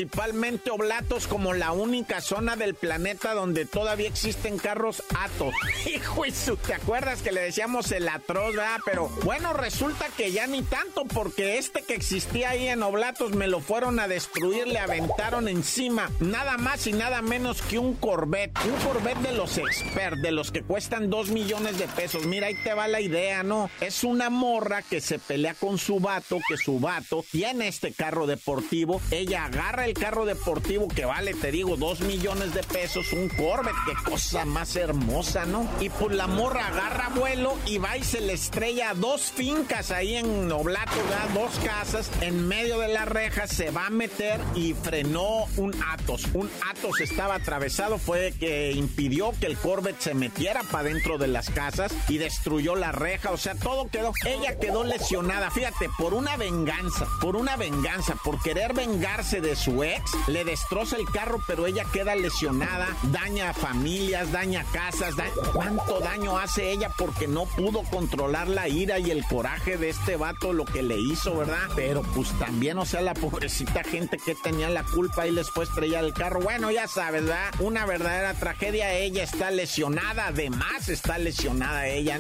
Oblatos 0.71 1.27
como 1.27 1.53
la 1.53 1.73
única 1.73 2.21
zona 2.21 2.57
del 2.57 2.75
planeta 2.75 3.35
donde 3.35 3.67
todavía 3.67 4.09
existen 4.09 4.57
carros 4.57 5.03
Atos. 5.19 5.55
Hijo 5.87 6.23
¿te 6.67 6.75
acuerdas 6.75 7.21
que 7.21 7.33
le 7.33 7.43
decíamos 7.43 7.93
el 7.93 8.09
atroz, 8.09 8.55
verdad? 8.55 8.81
Pero 8.85 9.09
bueno, 9.25 9.53
resulta 9.53 10.07
que 10.17 10.33
ya 10.33 10.47
ni 10.47 10.63
tanto 10.63 11.05
porque 11.05 11.59
este 11.59 11.83
que 11.83 11.95
existía 11.95 12.51
ahí 12.51 12.69
en 12.69 12.83
Oblatos 12.83 13.33
me 13.33 13.49
lo 13.49 13.61
fueron 13.61 13.99
a 14.01 14.09
destruir, 14.09 14.67
le 14.67 14.79
aventaron 14.79 15.49
encima 15.49 16.11
nada 16.21 16.57
más 16.57 16.87
y 16.87 16.93
nada 16.93 17.21
menos 17.23 17.61
que 17.61 17.79
un 17.79 17.95
Corvette. 17.95 18.59
Un 18.65 18.87
Corvette 18.87 19.21
de 19.21 19.33
los 19.33 19.59
expert, 19.59 20.17
de 20.19 20.33
los 20.33 20.51
que 20.53 20.63
cuestan 20.63 21.11
dos 21.11 21.29
millones 21.31 21.79
de 21.79 21.89
pesos. 21.89 22.25
Mira, 22.27 22.47
ahí 22.47 22.57
te 22.63 22.73
va 22.73 22.89
la 22.89 23.01
idea, 23.01 23.43
¿no? 23.43 23.69
Es 23.81 24.05
una 24.05 24.31
morra 24.31 24.83
que 24.83 25.01
se 25.01 25.19
pelea 25.19 25.55
con 25.55 25.79
su 25.79 26.01
vato, 26.01 26.39
que 26.49 26.57
su 26.57 26.79
vato 26.79 27.25
tiene 27.31 27.69
este 27.69 27.93
carro 27.93 28.27
deportivo. 28.27 29.01
Ella 29.11 29.45
agarra 29.45 29.82
el 29.85 29.95
carro 29.95 30.25
deportivo 30.25 30.89
que 30.89 31.05
vale, 31.05 31.35
te 31.35 31.51
digo, 31.51 31.77
dos 31.77 32.01
millones 32.01 32.55
de 32.55 32.63
pesos, 32.63 33.13
un 33.13 33.29
Corvette, 33.29 33.75
qué 33.87 34.11
cosa 34.11 34.45
más 34.45 34.77
hermosa, 34.77 35.45
¿no? 35.45 35.69
Y 35.81 35.91
pues 35.91 36.15
la 36.15 36.27
morra 36.27 36.67
agarra 36.67 37.11
vuelo 37.15 37.57
y 37.67 37.79
va 37.79 37.97
y 37.97 38.05
se 38.05 38.21
le 38.21 38.33
estrella 38.33 38.95
dos 38.95 39.33
fincas 39.33 39.91
ahí 39.91 40.17
en 40.17 40.51
Oblato, 40.51 40.93
dos 41.35 41.59
casas, 41.65 42.11
en 42.21 42.47
medio 42.47 42.79
de 42.79 42.89
la 42.89 43.05
reja 43.05 43.47
se 43.47 43.71
va 43.71 43.87
a 43.87 43.91
meter 43.91 44.41
y 44.55 44.75
frenó 44.75 45.47
un 45.57 45.75
Atos. 45.91 46.27
Un 46.35 46.51
Atos 46.71 47.01
estaba 47.01 47.37
atravesado, 47.37 47.99
fue 47.99 48.33
que 48.39 48.73
impidió 48.73 49.33
que 49.41 49.47
el 49.47 49.57
Corvette 49.57 50.01
se 50.01 50.15
metiera 50.15 50.63
para 50.65 50.85
dentro 50.85 51.19
de 51.19 51.29
las 51.29 51.51
casas 51.51 51.93
y 52.09 52.19
destruyó 52.19 52.77
la 52.77 52.93
reja, 52.93 53.31
o 53.31 53.37
sea, 53.37 53.55
todo 53.55 53.89
quedó, 53.89 54.13
ella 54.27 54.59
quedó 54.59 54.85
lesionada, 54.85 55.51
fíjate, 55.51 55.89
por 55.99 56.15
una 56.15 56.37
venganza, 56.37 57.07
por 57.21 57.37
una 57.37 57.57
venganza, 57.57 58.15
por 58.25 58.41
querer 58.43 58.75
vengarse 58.75 59.41
de 59.41 59.57
su 59.57 59.72
ex, 59.83 60.11
le 60.29 60.45
destroza 60.45 60.97
el 60.97 61.07
carro, 61.07 61.41
pero 61.47 61.67
ella 61.67 61.85
queda 61.93 62.15
lesionada, 62.15 62.89
daña 63.05 63.53
familias, 63.55 64.33
daña 64.33 64.65
casas, 64.73 65.15
¿cuánto 65.55 66.01
daño 66.01 66.39
hace 66.39 66.71
ella 66.71 66.91
porque 66.99 67.29
no 67.29 67.47
pudo 67.47 67.83
controlar 67.85 68.49
la 68.49 68.69
ira 68.69 68.99
y 68.99 69.11
el 69.11 69.25
coraje 69.25 69.77
de 69.77 69.91
este 69.91 70.17
vato, 70.17 70.53
lo 70.53 70.65
que 70.65 70.83
le 70.83 70.99
hizo, 70.99 71.37
¿verdad? 71.37 71.69
Pero 71.77 72.03
pues 72.03 72.31
también, 72.39 72.79
o 72.79 72.85
sea, 72.85 73.01
la 73.01 73.15
pobrecita 73.15 73.85
gente 73.85 74.19
que 74.19 74.35
tenía 74.35 74.69
la 74.69 74.85
culpa 74.85 75.27
y 75.27 75.31
les 75.31 75.51
fue 75.51 75.65
estrellar 75.65 76.05
el 76.05 76.13
carro, 76.13 76.41
bueno, 76.41 76.71
ya 76.71 76.89
sabes, 76.89 77.25
¿verdad? 77.25 77.53
Una 77.61 77.87
verdadera 77.87 78.35
tragedia, 78.35 78.93
ella 78.95 79.23
está 79.23 79.51
lesionada, 79.51 80.29
además 80.29 80.89
está 80.89 81.19
lesionada 81.19 81.87
ella. 81.87 82.19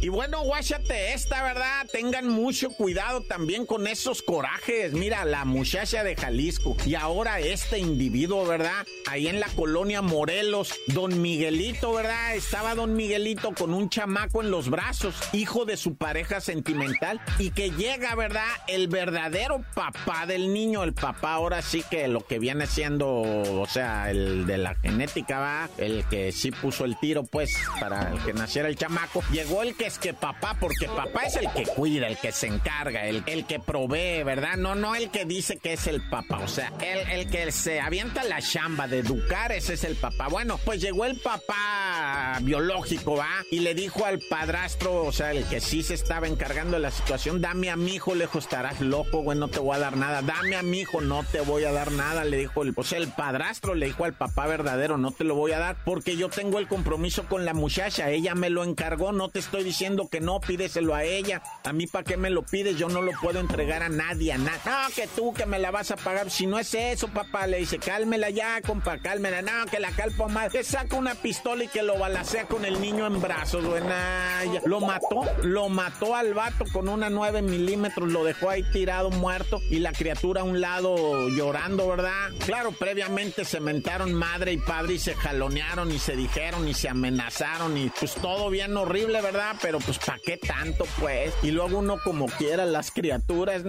Y 0.00 0.08
bueno, 0.10 0.42
guáchate 0.42 1.14
esta, 1.14 1.42
¿verdad? 1.42 1.86
Tengan 1.90 2.28
mucho 2.28 2.68
cuidado 2.70 3.22
también 3.22 3.64
con 3.64 3.86
esos 3.86 4.20
corajes. 4.22 4.92
Mira, 4.94 5.24
la 5.24 5.44
muchacha 5.44 6.04
de 6.04 6.14
Jalisco 6.14 6.76
y 6.86 6.94
ahora 6.94 7.40
este 7.40 7.80
individuo, 7.80 8.46
¿verdad? 8.46 8.86
Ahí 9.08 9.26
en 9.26 9.40
la 9.40 9.48
colonia 9.48 10.02
Morelos, 10.02 10.72
don 10.86 11.20
Miguelito, 11.20 11.92
¿verdad? 11.92 12.36
Estaba 12.36 12.76
don 12.76 12.94
Miguelito 12.94 13.52
con 13.54 13.74
un 13.74 13.90
chamaco 13.90 14.40
en 14.40 14.52
los 14.52 14.70
brazos, 14.70 15.16
hijo 15.32 15.64
de 15.64 15.76
su 15.76 15.96
pareja 15.96 16.40
sentimental, 16.40 17.20
y 17.40 17.50
que 17.50 17.72
llega, 17.72 18.14
¿verdad? 18.14 18.46
El 18.68 18.86
verdadero 18.86 19.64
papá 19.74 20.26
del 20.26 20.54
niño, 20.54 20.84
el 20.84 20.94
papá 20.94 21.34
ahora 21.34 21.60
sí 21.60 21.82
que 21.90 22.06
lo 22.06 22.24
que 22.24 22.38
viene 22.38 22.68
siendo, 22.68 23.08
o 23.08 23.66
sea, 23.66 24.12
el 24.12 24.46
de 24.46 24.58
la 24.58 24.76
genética, 24.76 25.40
¿va? 25.40 25.70
El 25.76 26.04
que 26.08 26.30
sí 26.30 26.52
puso 26.52 26.84
el 26.84 26.96
tiro, 27.00 27.24
pues, 27.24 27.52
para 27.80 28.12
que 28.24 28.32
naciera 28.32 28.68
el 28.68 28.76
chamaco. 28.76 29.24
Llegó 29.32 29.62
el 29.62 29.74
que 29.74 29.90
que 30.00 30.14
papá, 30.14 30.56
porque 30.60 30.86
papá 30.86 31.24
es 31.24 31.36
el 31.36 31.50
que 31.52 31.64
cuida, 31.64 32.06
el 32.06 32.16
que 32.16 32.32
se 32.32 32.46
encarga, 32.46 33.06
el, 33.06 33.22
el 33.26 33.44
que 33.44 33.58
provee, 33.58 34.22
¿verdad? 34.22 34.56
No, 34.56 34.73
no 34.74 34.94
el 34.94 35.10
que 35.10 35.24
dice 35.24 35.58
que 35.58 35.74
es 35.74 35.86
el 35.86 36.00
papá, 36.08 36.38
o 36.38 36.48
sea, 36.48 36.72
el, 36.80 37.20
el 37.20 37.30
que 37.30 37.50
se 37.52 37.80
avienta 37.80 38.24
la 38.24 38.40
chamba 38.40 38.86
de 38.88 38.98
educar, 38.98 39.52
ese 39.52 39.74
es 39.74 39.84
el 39.84 39.96
papá. 39.96 40.28
Bueno, 40.28 40.58
pues 40.64 40.80
llegó 40.80 41.04
el 41.04 41.18
papá 41.20 42.38
biológico, 42.42 43.16
¿va? 43.16 43.28
Y 43.50 43.60
le 43.60 43.74
dijo 43.74 44.04
al 44.04 44.20
padrastro, 44.20 45.04
o 45.04 45.12
sea, 45.12 45.32
el 45.32 45.44
que 45.44 45.60
sí 45.60 45.82
se 45.82 45.94
estaba 45.94 46.26
encargando 46.26 46.76
de 46.76 46.82
la 46.82 46.90
situación, 46.90 47.40
dame 47.40 47.70
a 47.70 47.76
mi 47.76 47.94
hijo, 47.94 48.14
lejos 48.14 48.44
estarás 48.44 48.80
loco, 48.80 49.22
güey, 49.22 49.38
no 49.38 49.48
te 49.48 49.58
voy 49.58 49.76
a 49.76 49.80
dar 49.80 49.96
nada, 49.96 50.22
dame 50.22 50.56
a 50.56 50.62
mi 50.62 50.80
hijo, 50.80 51.00
no 51.00 51.24
te 51.24 51.40
voy 51.40 51.64
a 51.64 51.72
dar 51.72 51.92
nada, 51.92 52.24
le 52.24 52.38
dijo 52.38 52.62
el, 52.62 52.72
o 52.76 52.82
sea, 52.82 52.98
el 52.98 53.08
padrastro 53.08 53.74
le 53.74 53.86
dijo 53.86 54.04
al 54.04 54.14
papá 54.14 54.46
verdadero, 54.46 54.98
no 54.98 55.10
te 55.10 55.24
lo 55.24 55.34
voy 55.34 55.52
a 55.52 55.58
dar 55.58 55.76
porque 55.84 56.16
yo 56.16 56.28
tengo 56.28 56.58
el 56.58 56.68
compromiso 56.68 57.24
con 57.24 57.44
la 57.44 57.54
muchacha, 57.54 58.10
ella 58.10 58.34
me 58.34 58.50
lo 58.50 58.64
encargó, 58.64 59.12
no 59.12 59.28
te 59.28 59.38
estoy 59.38 59.64
diciendo 59.64 60.08
que 60.10 60.20
no, 60.20 60.40
pídeselo 60.40 60.94
a 60.94 61.04
ella. 61.04 61.42
A 61.64 61.72
mí, 61.72 61.86
¿para 61.86 62.04
qué 62.04 62.16
me 62.16 62.30
lo 62.30 62.42
pides? 62.42 62.76
Yo 62.76 62.88
no 62.88 63.02
lo 63.02 63.12
puedo 63.20 63.40
entregar 63.40 63.82
a 63.82 63.88
nadie, 63.88 64.32
a 64.32 64.38
nada. 64.38 64.58
No, 64.64 64.72
que 64.94 65.06
tú, 65.06 65.32
que 65.34 65.46
me 65.46 65.58
la 65.58 65.70
vas 65.70 65.90
a 65.90 65.96
pagar. 65.96 66.30
Si 66.30 66.46
no 66.46 66.58
es 66.58 66.72
eso, 66.74 67.08
papá, 67.08 67.46
le 67.46 67.58
dice, 67.58 67.78
cálmela 67.78 68.30
ya, 68.30 68.60
compa, 68.62 68.98
cálmela. 68.98 69.42
No, 69.42 69.66
que 69.70 69.78
la 69.78 69.90
calpo 69.90 70.28
más. 70.28 70.52
Que 70.52 70.64
saca 70.64 70.96
una 70.96 71.14
pistola 71.14 71.64
y 71.64 71.68
que 71.68 71.82
lo 71.82 71.98
balacea 71.98 72.46
con 72.46 72.64
el 72.64 72.80
niño 72.80 73.06
en 73.06 73.20
brazos, 73.20 73.64
buena. 73.64 74.42
Lo 74.64 74.80
mató, 74.80 75.22
lo 75.42 75.68
mató 75.68 76.16
al 76.16 76.34
vato 76.34 76.64
con 76.72 76.88
una 76.88 77.10
9 77.10 77.42
milímetros, 77.42 78.10
lo 78.10 78.24
dejó 78.24 78.50
ahí 78.50 78.62
tirado, 78.72 79.10
muerto, 79.10 79.60
y 79.70 79.78
la 79.78 79.92
criatura 79.92 80.42
a 80.42 80.44
un 80.44 80.60
lado 80.60 81.28
llorando, 81.28 81.88
¿verdad? 81.88 82.30
Claro, 82.44 82.72
previamente 82.72 83.44
se 83.44 83.60
mentaron 83.60 84.12
madre 84.12 84.52
y 84.52 84.58
padre 84.58 84.94
y 84.94 84.98
se 84.98 85.14
jalonearon 85.14 85.90
y 85.90 85.98
se 85.98 86.16
dijeron 86.16 86.66
y 86.68 86.74
se 86.74 86.88
amenazaron 86.88 87.76
y 87.76 87.90
pues 87.90 88.14
todo 88.14 88.50
bien 88.50 88.76
horrible, 88.76 89.20
¿verdad? 89.20 89.56
Pero 89.60 89.78
pues 89.78 89.98
¿para 89.98 90.18
qué 90.24 90.36
tanto, 90.36 90.86
pues? 91.00 91.34
Y 91.42 91.50
luego 91.50 91.78
uno 91.78 91.98
como 92.02 92.26
quiera, 92.26 92.64
las 92.64 92.90
criaturas, 92.90 93.62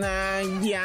ya, 0.62 0.85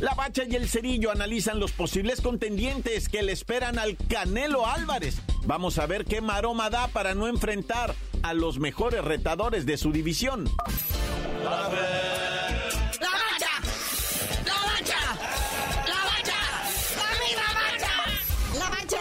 La 0.00 0.14
Bacha 0.14 0.42
y 0.44 0.54
el 0.56 0.68
Cerillo 0.68 1.10
analizan 1.10 1.60
los 1.60 1.72
posibles 1.72 2.20
contendientes 2.20 3.08
que 3.08 3.22
le 3.22 3.32
esperan 3.32 3.78
al 3.78 3.96
Canelo 3.96 4.66
Álvarez. 4.66 5.16
Vamos 5.46 5.78
a 5.78 5.86
ver 5.86 6.04
qué 6.04 6.20
maroma 6.20 6.68
da 6.68 6.88
para 6.88 7.14
no 7.14 7.28
enfrentar 7.28 7.94
a 8.22 8.34
los 8.34 8.58
mejores 8.58 9.04
retadores 9.04 9.66
de 9.66 9.76
su 9.76 9.92
división. 9.92 10.50
¡La 11.44 11.50
Bacha! 13.10 13.50
¡La 14.44 14.56
Bacha! 14.64 15.00
¡La 15.86 15.98
Bacha! 16.04 16.38
¡La 16.78 17.10
Bacha! 17.54 17.92
¡La 18.58 18.70
Bacha! 18.70 19.00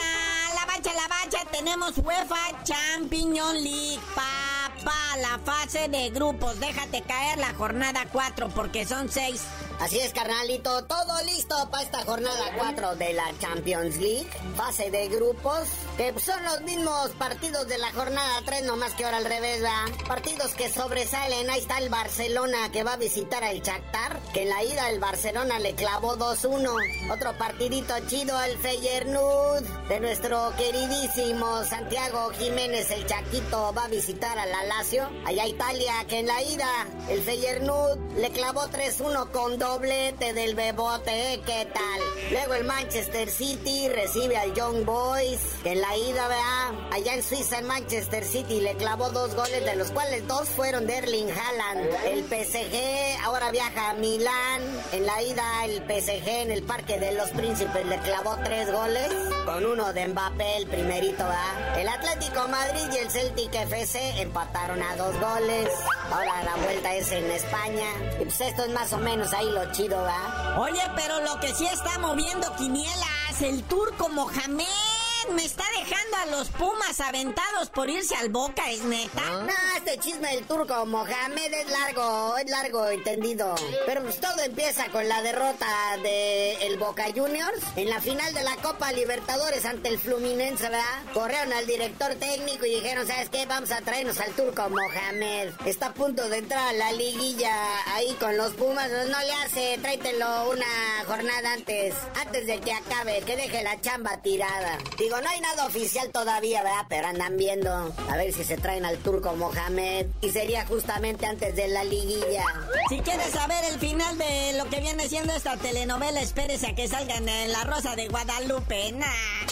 ¡La 0.54 0.66
Bacha! 0.66 0.94
¡La 0.94 1.08
Bacha! 1.08 1.52
Tenemos 1.52 1.98
UEFA 1.98 2.64
Champions 2.64 3.54
League, 3.62 4.00
papá. 4.16 5.03
La 5.22 5.38
fase 5.40 5.90
de 5.90 6.10
grupos. 6.10 6.60
Déjate 6.60 7.02
caer 7.04 7.38
la 7.38 7.54
jornada 7.54 8.08
4 8.12 8.50
porque 8.50 8.86
son 8.86 9.10
6. 9.10 9.42
Así 9.80 10.00
es, 10.00 10.14
carnalito, 10.14 10.86
todo 10.86 11.22
listo 11.26 11.56
para 11.70 11.84
esta 11.84 12.06
jornada 12.06 12.54
4 12.58 12.96
de 12.96 13.14
la 13.14 13.26
Champions 13.40 13.98
League, 13.98 14.30
fase 14.56 14.90
de 14.92 15.10
grupos, 15.10 15.68
que 15.98 16.18
son 16.20 16.42
los 16.46 16.62
mismos 16.62 17.10
partidos 17.18 17.68
de 17.68 17.78
la 17.80 17.92
jornada 17.92 18.42
3, 18.46 18.64
nomás 18.64 18.94
que 18.94 19.04
ahora 19.04 19.18
al 19.18 19.26
revés, 19.26 19.62
¿verdad? 19.62 20.08
Partidos 20.08 20.54
que 20.54 20.72
sobresalen, 20.72 21.50
ahí 21.50 21.60
está 21.60 21.80
el 21.80 21.90
Barcelona 21.90 22.72
que 22.72 22.84
va 22.84 22.94
a 22.94 22.98
visitar 22.98 23.44
al 23.44 23.62
Shakhtar, 23.62 24.20
que 24.34 24.44
en 24.44 24.50
la 24.50 24.64
ida 24.64 24.90
el 24.90 25.00
Barcelona 25.00 25.60
le 25.60 25.76
clavó 25.76 26.16
2-1. 26.18 27.12
Otro 27.12 27.38
partidito 27.38 27.94
chido, 28.08 28.40
el 28.42 28.58
Feyenoord, 28.60 29.64
de 29.90 30.00
nuestro 30.00 30.54
queridísimo 30.56 31.64
Santiago 31.66 32.30
Jiménez, 32.38 32.90
el 32.92 33.06
Chaquito, 33.06 33.74
va 33.74 33.86
a 33.86 33.90
visitar 33.90 34.38
al 34.38 34.52
la 34.52 34.64
Lazio, 34.66 35.03
allá 35.26 35.48
Italia, 35.48 35.94
que 36.08 36.20
en 36.20 36.28
la 36.28 36.42
ida 36.44 36.88
el 37.10 37.22
Feyenoord 37.22 38.00
le 38.18 38.30
clavó 38.32 38.62
3-1 38.68 39.32
con 39.32 39.58
doblete 39.58 40.34
del 40.34 40.56
Bebote, 40.56 41.42
¿qué 41.46 41.68
tal? 41.74 42.02
Luego 42.32 42.54
el 42.54 42.64
Manchester 42.64 43.30
City 43.30 43.90
recibe 43.90 44.38
al 44.38 44.54
Young 44.54 44.86
Boys, 44.86 45.40
que 45.64 45.74
en 45.74 45.82
la 45.82 45.96
ida, 45.98 46.28
vea, 46.28 46.88
allá 46.92 47.14
en 47.16 47.24
Suiza, 47.24 47.60
en 47.60 47.68
Manchester 47.68 48.24
City, 48.24 48.62
le 48.62 48.76
clavó 48.76 49.10
dos 49.10 49.36
goles, 49.36 49.66
de 49.66 49.76
los 49.76 49.92
cuales 49.92 50.28
dos 50.28 50.50
fueron 50.50 50.88
de 50.88 50.98
Erling 50.98 51.30
Haaland. 51.30 51.90
El 52.06 52.24
PSG 52.24 53.24
ahora 53.24 53.52
viaja 53.52 53.92
a 53.92 53.94
Milán, 53.94 54.62
en 54.92 55.06
la 55.06 55.22
ida 55.22 55.66
el 55.66 55.84
PSG 55.84 56.28
en 56.28 56.52
el 56.52 56.64
Parque 56.64 57.00
de 57.00 57.14
los 57.14 57.30
Príncipes 57.30 57.86
le 57.86 57.98
clavó 58.00 58.38
tres 58.44 58.72
goles, 58.72 59.10
con 59.46 59.66
uno 59.66 59.94
de 59.94 60.08
Mbappé, 60.08 60.58
el 60.58 60.68
primerito, 60.68 61.24
va. 61.24 61.80
El 61.80 61.88
Atlético 61.88 62.48
Madrid 62.48 62.86
y 62.94 62.98
el 62.98 63.10
Celtic 63.10 63.54
FC 63.54 64.22
empataron 64.22 64.82
a 64.82 64.93
dos 64.96 65.20
goles. 65.20 65.70
Ahora 66.12 66.44
la 66.44 66.56
vuelta 66.64 66.94
es 66.94 67.12
en 67.12 67.30
España. 67.32 67.88
Y 68.20 68.26
pues 68.26 68.42
esto 68.42 68.64
es 68.64 68.74
más 68.74 68.94
o 68.94 68.98
menos 68.98 69.34
ahí 69.34 69.50
lo 69.50 69.72
chido, 69.72 70.02
¿va? 70.02 70.58
Oye, 70.60 70.82
pero 70.96 71.22
lo 71.22 71.40
que 71.40 71.54
sí 71.54 71.66
está 71.66 72.00
moviendo 72.00 72.54
quinielas, 72.56 73.42
el 73.42 73.64
turco 73.64 74.10
Mohamed 74.10 75.03
me 75.32 75.46
está 75.46 75.64
dejando 75.80 76.18
a 76.18 76.26
los 76.38 76.50
Pumas 76.50 77.00
aventados 77.00 77.70
por 77.70 77.90
irse 77.90 78.16
al 78.16 78.30
Boca, 78.30 78.70
¿es 78.72 78.84
neta? 78.84 79.22
No, 79.22 79.54
este 79.78 79.98
chisme 80.00 80.36
del 80.36 80.46
turco 80.46 80.86
Mohamed 80.86 81.54
es 81.54 81.70
largo, 81.70 82.38
es 82.38 82.50
largo, 82.50 82.88
entendido. 82.88 83.56
Pero 83.86 84.02
pues 84.04 84.20
todo 84.20 84.40
empieza 84.44 84.90
con 84.90 85.08
la 85.08 85.22
derrota 85.22 85.68
de 86.02 86.54
el 86.66 86.78
Boca 86.78 87.06
Juniors 87.16 87.62
en 87.76 87.90
la 87.90 88.02
final 88.02 88.34
de 88.34 88.44
la 88.44 88.56
Copa 88.58 88.92
Libertadores 88.92 89.66
ante 89.66 89.90
el 89.90 90.00
Fluminense, 90.00 90.64
¿verdad? 90.64 90.84
Corrieron 91.14 91.54
al 91.54 91.66
director 91.68 92.16
técnico 92.16 92.66
y 92.66 92.76
dijeron, 92.76 93.08
¿sabes 93.08 93.30
qué? 93.30 93.46
Vamos 93.46 93.72
a 93.72 93.82
traernos 93.82 94.20
al 94.20 94.32
turco 94.34 94.70
Mohamed. 94.70 95.54
Está 95.66 95.88
a 95.88 95.94
punto 95.94 96.28
de 96.30 96.38
entrar 96.38 96.68
a 96.68 96.74
la 96.74 96.92
liguilla 96.92 97.54
ahí 97.94 98.14
con 98.20 98.36
los 98.38 98.54
Pumas. 98.54 98.90
No 98.90 99.20
le 99.20 99.34
hace, 99.44 99.78
tráetelo 99.82 100.50
una 100.50 100.66
jornada 101.06 101.54
antes, 101.54 101.96
antes 102.20 102.48
de 102.48 102.60
que 102.60 102.74
acabe, 102.74 103.22
que 103.22 103.36
deje 103.36 103.64
la 103.64 103.80
chamba 103.82 104.22
tirada. 104.22 104.78
Digo, 104.98 105.13
Digo, 105.14 105.22
no 105.22 105.30
hay 105.30 105.42
nada 105.42 105.68
oficial 105.68 106.10
todavía, 106.10 106.64
¿verdad? 106.64 106.88
Pero 106.90 107.08
andan 107.08 107.38
viendo 107.38 107.70
a 108.10 108.18
ver 108.18 108.34
si 108.34 108.44
se 108.44 108.58
traen 108.58 108.84
al 108.84 108.98
turco 108.98 109.36
Mohamed. 109.36 110.08
Y 110.22 110.32
sería 110.32 110.66
justamente 110.66 111.28
antes 111.28 111.56
de 111.56 111.68
la 111.68 111.84
liguilla. 111.84 112.44
Si 112.90 113.00
quieres 113.02 113.30
saber 113.30 113.64
el 113.66 113.80
final 113.80 114.18
de 114.18 114.54
lo 114.58 114.68
que 114.72 114.80
viene 114.80 115.08
siendo 115.08 115.34
esta 115.34 115.56
telenovela, 115.58 116.20
espérese 116.20 116.70
a 116.70 116.74
que 116.74 116.88
salgan 116.88 117.30
en 117.30 117.52
La 117.52 117.64
Rosa 117.64 117.96
de 117.96 118.08
Guadalupe. 118.08 118.92
Nah. 118.94 119.06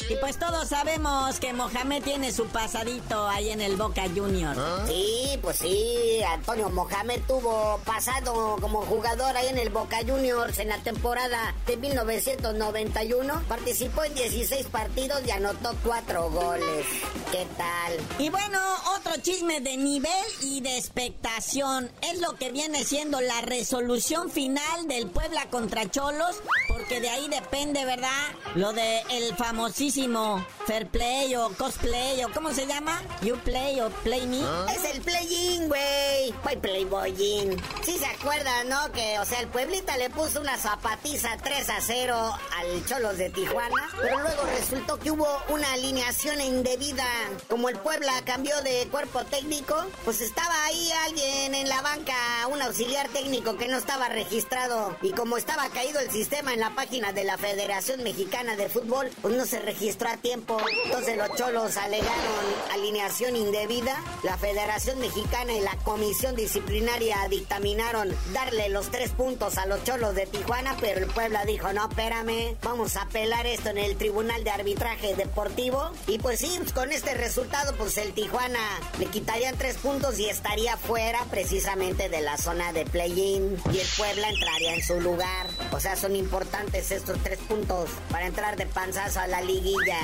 Y 0.09 0.15
pues 0.15 0.39
todos 0.39 0.67
sabemos 0.67 1.39
que 1.39 1.53
Mohamed 1.53 2.01
tiene 2.01 2.31
su 2.31 2.47
pasadito 2.47 3.27
ahí 3.29 3.51
en 3.51 3.61
el 3.61 3.75
Boca 3.75 4.05
Juniors. 4.15 4.59
Sí, 4.87 5.37
pues 5.43 5.57
sí. 5.57 6.23
Antonio 6.27 6.71
Mohamed 6.71 7.21
tuvo 7.27 7.79
pasado 7.85 8.57
como 8.59 8.81
jugador 8.81 9.37
ahí 9.37 9.49
en 9.49 9.59
el 9.59 9.69
Boca 9.69 9.99
Juniors 9.99 10.57
en 10.57 10.69
la 10.69 10.79
temporada 10.79 11.53
de 11.67 11.77
1991. 11.77 13.43
Participó 13.47 14.03
en 14.03 14.15
16 14.15 14.65
partidos 14.67 15.21
y 15.27 15.31
anotó 15.31 15.50
4 15.59 16.29
goles. 16.29 16.85
¿Qué 17.31 17.47
tal? 17.57 17.93
Y 18.19 18.29
bueno, 18.29 18.59
otro 18.95 19.13
chisme 19.21 19.59
de 19.61 19.77
nivel 19.77 20.11
y 20.41 20.61
de 20.61 20.77
expectación 20.77 21.91
es 22.01 22.19
lo 22.19 22.35
que 22.35 22.51
viene 22.51 22.83
siendo 22.83 23.21
la 23.21 23.41
resolución 23.41 24.29
final 24.29 24.87
del 24.87 25.07
Puebla 25.07 25.49
contra 25.49 25.89
Cholos, 25.89 26.41
porque 26.91 27.07
de 27.07 27.09
ahí 27.09 27.29
depende, 27.29 27.85
¿verdad? 27.85 28.09
Lo 28.55 28.73
de 28.73 29.01
el 29.11 29.33
famosísimo 29.37 30.45
Fair 30.67 30.87
Play 30.87 31.33
o 31.35 31.49
Cosplay 31.53 32.21
o 32.25 32.31
¿cómo 32.33 32.51
se 32.51 32.67
llama? 32.67 33.01
You 33.21 33.37
Play 33.37 33.79
o 33.79 33.89
Play 34.03 34.27
Me. 34.27 34.41
Es 34.75 34.83
el 34.93 35.01
play-in, 35.01 35.69
güey. 35.69 36.33
Voy 36.43 36.57
playboyin. 36.57 37.61
Sí 37.83 37.97
se 37.97 38.05
acuerdan, 38.05 38.67
¿no? 38.67 38.91
Que, 38.91 39.19
o 39.19 39.25
sea, 39.25 39.39
el 39.39 39.47
Pueblita 39.47 39.95
le 39.95 40.09
puso 40.09 40.41
una 40.41 40.57
zapatiza 40.57 41.37
3 41.41 41.69
a 41.69 41.79
0 41.79 42.33
al 42.57 42.85
Cholos 42.85 43.17
de 43.17 43.29
Tijuana, 43.29 43.89
pero 44.01 44.19
luego 44.19 44.43
resultó 44.57 44.99
que 44.99 45.11
hubo 45.11 45.27
una 45.47 45.71
alineación 45.71 46.41
indebida. 46.41 47.07
Como 47.49 47.69
el 47.69 47.77
Puebla 47.77 48.11
cambió 48.25 48.61
de 48.63 48.87
cuerpo 48.91 49.23
técnico, 49.23 49.75
pues 50.03 50.19
estaba 50.19 50.65
ahí 50.65 50.91
alguien 51.05 51.55
en 51.55 51.69
la 51.69 51.81
banca, 51.81 52.13
un 52.51 52.61
auxiliar 52.61 53.07
técnico 53.09 53.55
que 53.55 53.69
no 53.69 53.77
estaba 53.77 54.09
registrado. 54.09 54.97
Y 55.01 55.11
como 55.11 55.37
estaba 55.37 55.69
caído 55.69 56.01
el 56.01 56.11
sistema 56.11 56.53
en 56.53 56.59
la 56.59 56.75
página 56.81 57.13
de 57.13 57.23
la 57.23 57.37
Federación 57.37 58.01
Mexicana 58.01 58.55
de 58.55 58.67
Fútbol, 58.67 59.11
pues 59.21 59.35
no 59.35 59.45
se 59.45 59.59
registró 59.59 60.09
a 60.09 60.17
tiempo. 60.17 60.57
Entonces 60.85 61.15
los 61.15 61.35
cholos 61.35 61.77
alegaron 61.77 62.45
alineación 62.73 63.35
indebida. 63.35 64.03
La 64.23 64.35
Federación 64.35 64.97
Mexicana 64.97 65.53
y 65.53 65.59
la 65.59 65.75
Comisión 65.83 66.35
Disciplinaria 66.35 67.17
dictaminaron 67.29 68.09
darle 68.33 68.69
los 68.69 68.89
tres 68.89 69.11
puntos 69.11 69.59
a 69.59 69.67
los 69.67 69.83
cholos 69.83 70.15
de 70.15 70.25
Tijuana, 70.25 70.75
pero 70.81 71.01
el 71.01 71.05
Puebla 71.05 71.45
dijo, 71.45 71.71
no, 71.71 71.87
espérame, 71.87 72.57
vamos 72.63 72.97
a 72.97 73.03
apelar 73.03 73.45
esto 73.45 73.69
en 73.69 73.77
el 73.77 73.95
Tribunal 73.95 74.43
de 74.43 74.49
Arbitraje 74.49 75.13
Deportivo. 75.13 75.91
Y 76.07 76.17
pues 76.17 76.39
sí, 76.39 76.51
pues 76.57 76.73
con 76.73 76.91
este 76.91 77.13
resultado, 77.13 77.75
pues 77.77 77.95
el 77.99 78.11
Tijuana 78.13 78.59
le 78.97 79.05
quitarían 79.05 79.55
tres 79.55 79.77
puntos 79.77 80.17
y 80.17 80.27
estaría 80.27 80.77
fuera 80.77 81.23
precisamente 81.29 82.09
de 82.09 82.21
la 82.21 82.39
zona 82.39 82.73
de 82.73 82.85
play-in. 82.85 83.55
Y 83.71 83.77
el 83.77 83.87
Puebla 83.95 84.29
entraría 84.29 84.73
en 84.73 84.83
su 84.83 84.99
lugar. 84.99 85.45
O 85.71 85.79
sea, 85.79 85.95
son 85.95 86.15
importantes 86.15 86.60
estos 86.69 87.17
tres 87.23 87.39
puntos 87.39 87.89
para 88.09 88.27
entrar 88.27 88.55
de 88.55 88.65
panzazo 88.67 89.19
a 89.19 89.27
la 89.27 89.41
liguilla. 89.41 89.97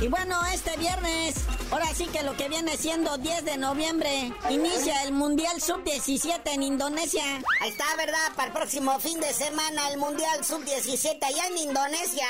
Y 0.00 0.08
bueno, 0.08 0.40
este 0.52 0.76
viernes, 0.76 1.34
ahora 1.70 1.86
sí 1.94 2.06
que 2.06 2.22
lo 2.22 2.36
que 2.36 2.48
viene 2.48 2.76
siendo 2.76 3.18
10 3.18 3.44
de 3.44 3.56
noviembre, 3.56 4.32
inicia 4.50 5.02
el 5.02 5.12
Mundial 5.12 5.60
Sub-17 5.60 6.40
en 6.52 6.62
Indonesia. 6.62 7.24
Ahí 7.60 7.70
está, 7.70 7.84
¿verdad? 7.96 8.18
Para 8.36 8.48
el 8.48 8.52
próximo 8.52 8.98
fin 9.00 9.18
de 9.20 9.32
semana 9.32 9.88
el 9.90 9.98
Mundial 9.98 10.44
Sub-17 10.44 11.24
allá 11.24 11.46
en 11.48 11.58
Indonesia. 11.58 12.26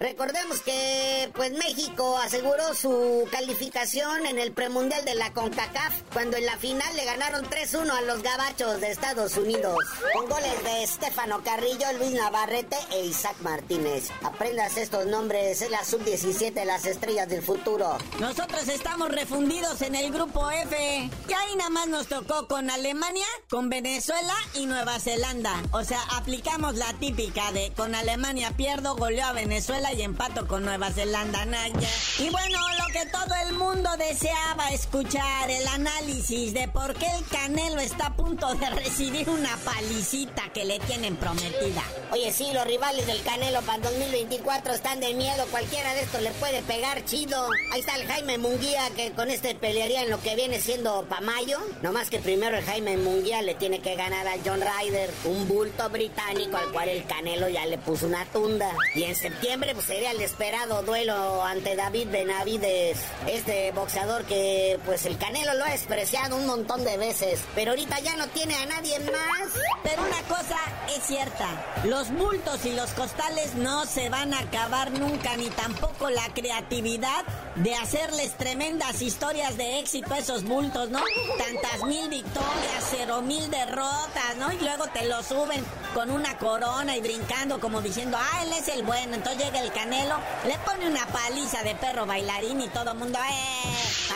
Recordemos 0.00 0.60
que 0.60 1.30
pues 1.34 1.52
México 1.52 2.18
aseguró 2.18 2.74
su 2.74 3.28
calificación 3.30 4.26
en 4.26 4.38
el 4.38 4.52
premundial 4.52 5.04
de 5.04 5.14
la 5.14 5.32
CONCACAF 5.32 6.02
cuando 6.12 6.36
en 6.36 6.46
la 6.46 6.56
final 6.56 6.96
le 6.96 7.04
ganaron 7.04 7.44
3-1 7.44 7.90
a 7.90 8.02
los 8.02 8.22
gabachos 8.22 8.80
de 8.80 8.90
Estados 8.90 9.36
Unidos 9.36 9.78
con 10.12 10.28
goles 10.28 10.64
de 10.64 10.82
Estefano 10.82 11.42
Carrillo, 11.44 11.86
Luis 11.98 12.12
Navarrete 12.12 12.76
e 12.92 13.11
Isaac 13.12 13.36
Martínez. 13.42 14.08
Aprendas 14.22 14.78
estos 14.78 15.04
nombres, 15.04 15.60
es 15.60 15.70
la 15.70 15.84
Sub-17 15.84 16.64
las 16.64 16.86
estrellas 16.86 17.28
del 17.28 17.42
futuro. 17.42 17.98
Nosotros 18.18 18.66
estamos 18.68 19.10
refundidos 19.10 19.82
en 19.82 19.94
el 19.94 20.10
grupo 20.10 20.50
F. 20.50 21.10
Y 21.28 21.32
ahí 21.32 21.56
nada 21.56 21.68
más 21.68 21.88
nos 21.88 22.06
tocó 22.06 22.48
con 22.48 22.70
Alemania, 22.70 23.26
con 23.50 23.68
Venezuela 23.68 24.34
y 24.54 24.64
Nueva 24.64 24.98
Zelanda. 24.98 25.62
O 25.72 25.84
sea, 25.84 26.00
aplicamos 26.16 26.76
la 26.76 26.90
típica 26.94 27.52
de 27.52 27.70
con 27.76 27.94
Alemania 27.94 28.52
pierdo, 28.56 28.96
goleo 28.96 29.26
a 29.26 29.32
Venezuela 29.32 29.92
y 29.92 30.00
empato 30.00 30.48
con 30.48 30.64
Nueva 30.64 30.90
Zelanda, 30.90 31.44
Naya. 31.44 31.88
Y 32.18 32.30
bueno, 32.30 32.58
lo 32.78 32.86
que 32.98 33.06
todo 33.10 33.34
el 33.46 33.52
mundo 33.52 33.90
deseaba 33.98 34.70
escuchar, 34.70 35.50
el 35.50 35.66
análisis 35.66 36.54
de 36.54 36.66
por 36.68 36.94
qué 36.94 37.06
el 37.18 37.26
Canelo 37.26 37.80
está 37.80 38.06
a 38.06 38.16
punto 38.16 38.54
de 38.54 38.70
recibir 38.82 39.28
una 39.28 39.54
palicita 39.58 40.50
que 40.54 40.64
le 40.64 40.78
tienen 40.80 41.16
prometida. 41.16 41.82
Oye, 42.10 42.32
sí, 42.32 42.48
los 42.52 42.66
rivales 42.66 43.01
del 43.06 43.22
Canelo 43.22 43.60
para 43.62 43.76
el 43.76 43.82
2024 43.82 44.74
están 44.74 45.00
de 45.00 45.14
miedo. 45.14 45.44
Cualquiera 45.50 45.92
de 45.94 46.02
estos 46.02 46.22
le 46.22 46.30
puede 46.32 46.62
pegar 46.62 47.04
chido. 47.04 47.48
Ahí 47.72 47.80
está 47.80 47.96
el 47.96 48.06
Jaime 48.06 48.38
Munguía 48.38 48.88
que 48.94 49.10
con 49.12 49.30
este 49.30 49.54
pelearía 49.54 50.02
en 50.02 50.10
lo 50.10 50.20
que 50.20 50.36
viene 50.36 50.60
siendo 50.60 51.04
Pamayo. 51.08 51.58
No 51.82 51.92
más 51.92 52.10
que 52.10 52.20
primero 52.20 52.56
el 52.56 52.64
Jaime 52.64 52.96
Munguía 52.96 53.42
le 53.42 53.54
tiene 53.54 53.80
que 53.80 53.96
ganar 53.96 54.28
a 54.28 54.34
John 54.44 54.60
Ryder, 54.60 55.10
un 55.24 55.48
bulto 55.48 55.88
británico 55.90 56.56
al 56.56 56.70
cual 56.70 56.88
el 56.88 57.04
Canelo 57.06 57.48
ya 57.48 57.66
le 57.66 57.78
puso 57.78 58.06
una 58.06 58.24
tunda. 58.26 58.72
Y 58.94 59.04
en 59.04 59.16
septiembre 59.16 59.74
pues 59.74 59.86
sería 59.86 60.12
el 60.12 60.20
esperado 60.20 60.82
duelo 60.82 61.42
ante 61.42 61.74
David 61.74 62.08
Benavides, 62.10 62.98
este 63.26 63.72
boxeador 63.72 64.24
que 64.24 64.78
pues 64.86 65.06
el 65.06 65.18
Canelo 65.18 65.54
lo 65.54 65.64
ha 65.64 65.70
despreciado 65.70 66.36
un 66.36 66.46
montón 66.46 66.84
de 66.84 66.96
veces, 66.98 67.40
pero 67.54 67.72
ahorita 67.72 67.98
ya 68.00 68.16
no 68.16 68.28
tiene 68.28 68.54
a 68.54 68.66
nadie 68.66 68.98
más. 69.00 69.48
Pero 69.82 70.02
una 70.02 70.22
cosa 70.28 70.58
es 70.94 71.02
cierta, 71.04 71.82
los 71.84 72.10
bultos 72.12 72.64
y 72.64 72.72
los 72.72 72.91
costales 72.92 73.54
no 73.54 73.86
se 73.86 74.08
van 74.08 74.34
a 74.34 74.40
acabar 74.40 74.90
nunca, 74.92 75.36
ni 75.36 75.48
tampoco 75.50 76.10
la 76.10 76.32
creatividad 76.34 77.24
de 77.56 77.74
hacerles 77.74 78.36
tremendas 78.36 79.02
historias 79.02 79.56
de 79.56 79.78
éxito 79.78 80.14
a 80.14 80.18
esos 80.18 80.44
bultos, 80.44 80.90
¿no? 80.90 81.00
Tantas 81.38 81.84
mil 81.86 82.08
victorias, 82.08 82.88
cero 82.90 83.22
mil 83.22 83.50
derrotas, 83.50 84.36
¿no? 84.38 84.52
Y 84.52 84.58
luego 84.58 84.86
te 84.88 85.06
lo 85.06 85.22
suben 85.22 85.64
con 85.94 86.10
una 86.10 86.38
corona 86.38 86.96
y 86.96 87.00
brincando 87.00 87.60
como 87.60 87.82
diciendo, 87.82 88.16
ah, 88.20 88.42
él 88.42 88.52
es 88.52 88.68
el 88.68 88.82
bueno. 88.82 89.14
Entonces 89.14 89.44
llega 89.44 89.60
el 89.60 89.72
canelo, 89.72 90.16
le 90.46 90.58
pone 90.60 90.86
una 90.88 91.06
paliza 91.06 91.62
de 91.62 91.74
perro 91.74 92.06
bailarín 92.06 92.60
y 92.60 92.68
todo 92.68 92.92
el 92.92 92.98
mundo, 92.98 93.18
¡eh! 93.18 93.72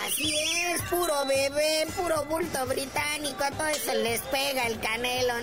Así 0.06 0.34
es, 0.34 0.82
puro 0.82 1.24
bebé, 1.26 1.86
puro 1.96 2.24
bulto 2.24 2.66
británico, 2.66 3.44
todo 3.56 3.66
eso 3.68 3.94
les 3.94 4.20
pega 4.22 4.66
el 4.66 4.78
canelo, 4.80 5.34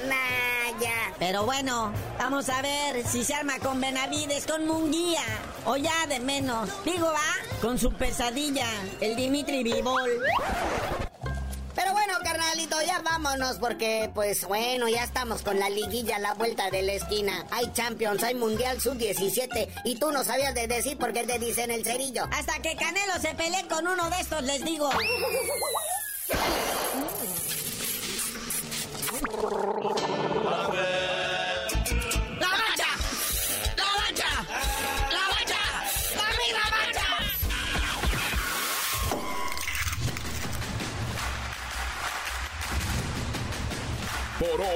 Pero 1.19 1.45
bueno, 1.45 1.91
vamos 2.17 2.49
a 2.49 2.61
ver 2.61 3.05
si 3.07 3.23
se 3.23 3.33
arma 3.33 3.59
con 3.59 3.79
Benavides, 3.79 4.45
con 4.45 4.67
Munguía, 4.67 5.23
o 5.65 5.77
ya 5.77 6.07
de 6.07 6.19
menos. 6.19 6.69
Digo, 6.83 7.07
va, 7.07 7.59
con 7.61 7.77
su 7.77 7.93
pesadilla, 7.93 8.67
el 8.99 9.15
Dimitri 9.15 9.63
Vivol. 9.63 10.09
Pero 11.75 11.91
bueno, 11.93 12.13
carnalito, 12.23 12.75
ya 12.85 12.99
vámonos 12.99 13.57
porque, 13.57 14.11
pues 14.13 14.45
bueno, 14.45 14.87
ya 14.87 15.03
estamos 15.03 15.41
con 15.41 15.59
la 15.59 15.69
liguilla 15.69 16.17
a 16.17 16.19
la 16.19 16.33
vuelta 16.33 16.69
de 16.69 16.83
la 16.83 16.93
esquina. 16.93 17.45
Hay 17.51 17.71
Champions, 17.73 18.21
hay 18.23 18.35
Mundial 18.35 18.79
Sub-17 18.79 19.69
y 19.85 19.95
tú 19.95 20.11
no 20.11 20.23
sabías 20.23 20.53
de 20.53 20.67
decir 20.67 20.97
por 20.97 21.13
qué 21.13 21.23
te 21.23 21.39
dicen 21.39 21.71
el 21.71 21.83
cerillo. 21.83 22.25
Hasta 22.31 22.61
que 22.61 22.75
Canelo 22.75 23.13
se 23.19 23.33
pelee 23.33 23.67
con 23.67 23.87
uno 23.87 24.09
de 24.09 24.19
estos, 24.19 24.43
les 24.43 24.63
digo. 24.63 24.89